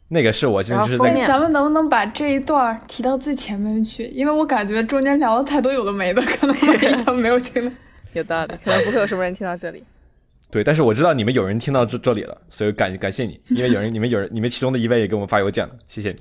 [0.07, 4.05] 那个是我现在就是在咱们能不能把这一段提到最前面去？
[4.05, 6.55] 因为我感觉中间聊了太多有的没的，可能
[7.03, 7.75] 他们 没有听到。
[8.13, 9.83] 有道理，可能不会有什么人听到这里。
[10.49, 16.17] 对，但是我知道你们有人听到这这里了，所以感感谢你，因为有人你们有人你们其中的一位也给我们发邮件了，谢谢你，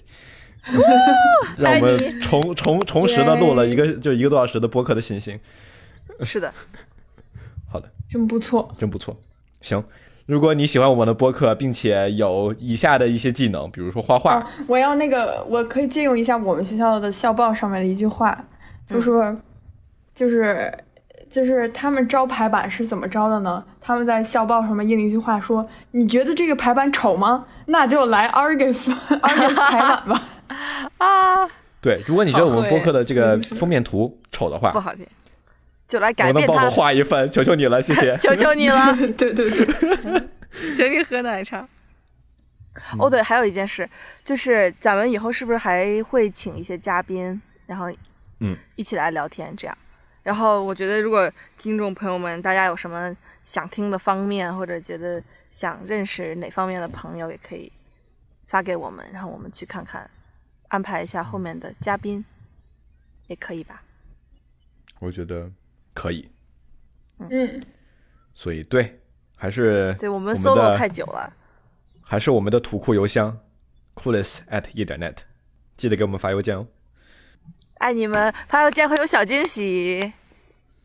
[1.59, 5.36] 让我们重重重拾的录了一个就一个多小时的播客的信心。
[6.23, 6.53] 是的，
[7.71, 9.16] 好的，真不错，真不错。
[9.61, 9.83] 行，
[10.27, 18.37] 如果你喜欢我们的播客，并且有以下的一些技能，比如说画画，啊，我要那个，我可以借用一下我们学校的校报上面的一句话，
[18.87, 19.35] 就说，
[20.14, 20.73] 就是
[21.29, 23.64] 就是他们招排版是怎么招的呢？
[23.81, 27.47] 他们在校报上面印了一句话说：“你觉得这个排版丑吗？
[27.66, 30.29] 那就来 Argus Argus 排版吧。
[30.99, 31.49] 啊，
[31.81, 35.07] 对，如果你觉得我们播客的这个封面图丑的话不，好听，
[35.91, 36.76] 就来改能不能帮我变它们。
[36.76, 37.28] 画一份？
[37.32, 38.16] 求求你了，谢谢。
[38.22, 40.28] 求求你了，对 对对，
[40.72, 41.68] 请你 喝奶茶。
[42.97, 43.88] 哦，对，还有一件事，
[44.24, 47.91] 就是咱们以后是不是还会请一些嘉宾，然后，
[48.38, 49.76] 嗯，一起来聊天这样。
[50.22, 55.20] 然后我觉得，如果听众朋友们大家有什么想听的方面，或者觉得
[55.51, 57.70] 想认识哪方面的朋友，也可以
[58.47, 60.09] 发给我们，然后我们去看看，
[60.68, 62.24] 安排一下后面的嘉宾，
[63.26, 63.82] 也可以吧？
[65.01, 65.51] 我觉得
[65.95, 66.28] 可以，
[67.18, 67.62] 嗯，
[68.34, 69.01] 所以对，
[69.36, 71.32] 还是对我们我们 solo 太久了，
[72.01, 73.38] 还是我们的土库邮箱
[73.95, 75.16] coolest at 一点 net，
[75.76, 76.66] 记得给我们发邮件哦。
[77.78, 80.12] 爱你们，发邮件会有小惊喜，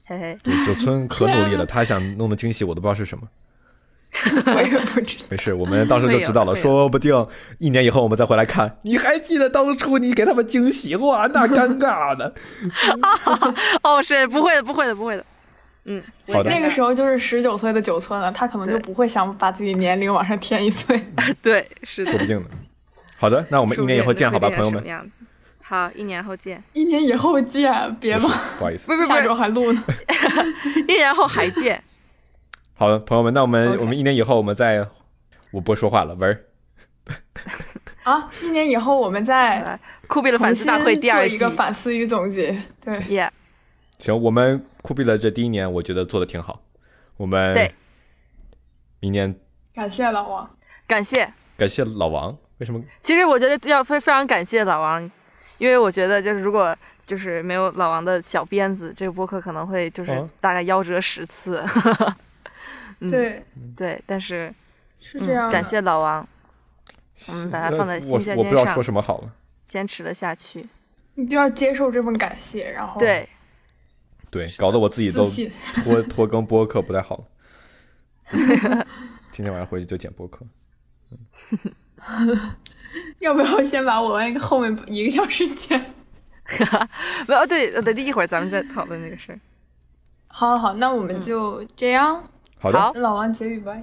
[0.06, 0.38] 嘿嘿。
[0.44, 3.30] 对，九村可努力了， 他想弄的惊喜我都不知道是什么。
[4.48, 5.26] 我也不知道。
[5.30, 6.56] 没事，我们到时候就知道了。
[6.56, 7.28] 说不定
[7.60, 11.28] 一年以后我们再回来看，你还记得当初你给他们惊喜哇？
[11.34, 12.34] 那尴尬的。
[13.84, 15.26] 哦，是不会的，不会的，不会的。
[15.86, 16.02] 嗯，
[16.32, 21.00] 好的那个时候就是十九岁的九寸了，他可能就不会想把自己年龄往上添一岁。
[21.44, 22.12] 对，是的。
[22.12, 22.46] 说不定呢。
[23.18, 24.84] 好的，那我们一年以后见，好吧，朋友们？
[25.62, 26.64] 好，一年后见。
[26.74, 28.88] 一年以后见，别不是吧，不好意思。
[28.88, 29.84] 不是不下周，还录呢。
[30.88, 31.84] 一年后还见。
[32.78, 34.86] 好的，朋友们，那我们我们一年以后我们再，
[35.52, 36.46] 我不说话了，文儿。
[38.04, 42.62] 啊，一年以后我们再，酷毙了反思大会第二一个反思与总结。
[42.84, 43.32] 对，耶，
[44.00, 46.62] 行，我们酷毙了这第一年，我觉得做的挺好。
[47.16, 47.72] 我们对
[49.00, 49.34] 明年
[49.74, 50.58] 感谢老王。
[50.86, 51.32] 感谢。
[51.58, 52.38] 感谢老王。
[52.58, 52.82] 为什么？
[53.02, 55.10] 其实我觉得要非非常感谢老王，
[55.60, 61.64] 因为我觉得就是如果就是没有老王的小鞭子，这个播客可能会就是哦大概夭折十次。
[63.00, 63.44] 嗯对，
[63.76, 64.54] 对，但是
[65.00, 65.50] 是这样。
[65.50, 66.28] 嗯感谢老王，
[67.28, 69.34] 我们把它放在呃新尖我我不知道说尖上，什么好了。
[69.68, 70.68] 坚持了下去。
[71.16, 73.28] 你就要接受这份感谢，然后对，
[74.30, 75.30] 对，搞得我自己都。
[75.84, 77.26] 拖拖更播客不太好了。
[79.32, 80.46] 今天晚上回去就剪播客。
[83.20, 85.80] 要不要先把我那个后面一个小时剪？
[87.28, 89.40] 没有对，呃，等一会儿咱们再讨论那个事儿。
[90.28, 92.30] 好好好，那我们就这样。
[92.66, 93.78] 好的，那老王结语吧。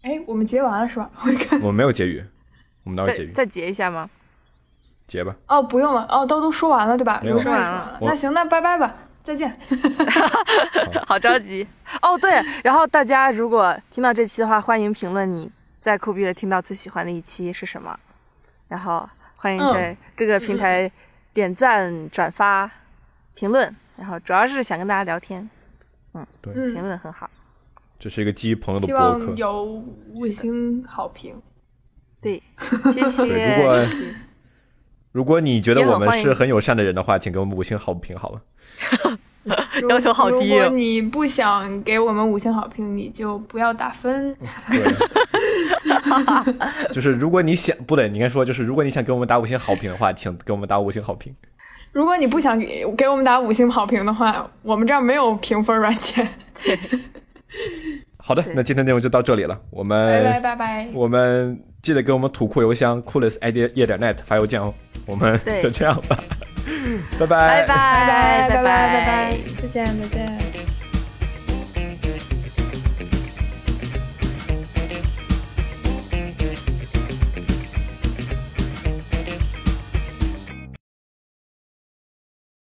[0.00, 1.10] 哎，我们结完了是吧？
[1.20, 2.24] 我看我们没有结语，
[2.84, 3.32] 我们哪有结语？
[3.32, 4.08] 再再结一下吗？
[5.06, 5.36] 结吧。
[5.46, 7.20] 哦，不用了，哦，都都说完了对吧？
[7.22, 9.54] 没有流程也说完了那行，那拜拜吧，再见。
[11.06, 11.68] 好着急
[12.00, 12.16] 哦。
[12.18, 17.98] 对，然后大家如果听到这期的话，欢迎评论你在酷毙了听到最喜欢的一期是什么，
[18.68, 19.06] 然后
[19.36, 20.90] 欢迎在各个平台
[21.34, 22.70] 点赞、转发、
[23.34, 25.46] 评论，然后主要是想跟大家聊天，
[26.14, 27.28] 嗯对，嗯评，论很好。
[27.98, 29.34] 这是一个基于朋友的希播客。
[29.36, 29.82] 有
[30.14, 31.34] 五星好评。
[32.20, 32.42] 对，
[32.92, 33.26] 谢谢。
[33.26, 34.14] 对如果谢谢
[35.12, 38.42] 如果你觉得我们是很友善的人的话，请给我们五星好评好了。
[39.88, 44.36] 要求好低如果你不想给我们五星好评，你就不要打分。
[44.70, 44.82] 对，
[46.92, 51.34] 就是如果你想不对，你应该说就是如果你想给我们打五星好评的话，请给我们打五星好评。
[51.92, 56.28] 如果你不想给给我们打五星好评的话，我们这儿没有评分软件。
[56.62, 56.78] 对，
[58.16, 60.88] 好的，那今天内容就到这里了，我们拜拜拜拜。
[60.92, 64.74] 我们记得给我们土库邮箱 coolestidea 点 net 发邮件哦。
[65.06, 66.18] 我们就这样吧，
[67.18, 68.62] 拜拜拜拜拜拜拜。
[68.62, 70.47] 拜拜，再见再见。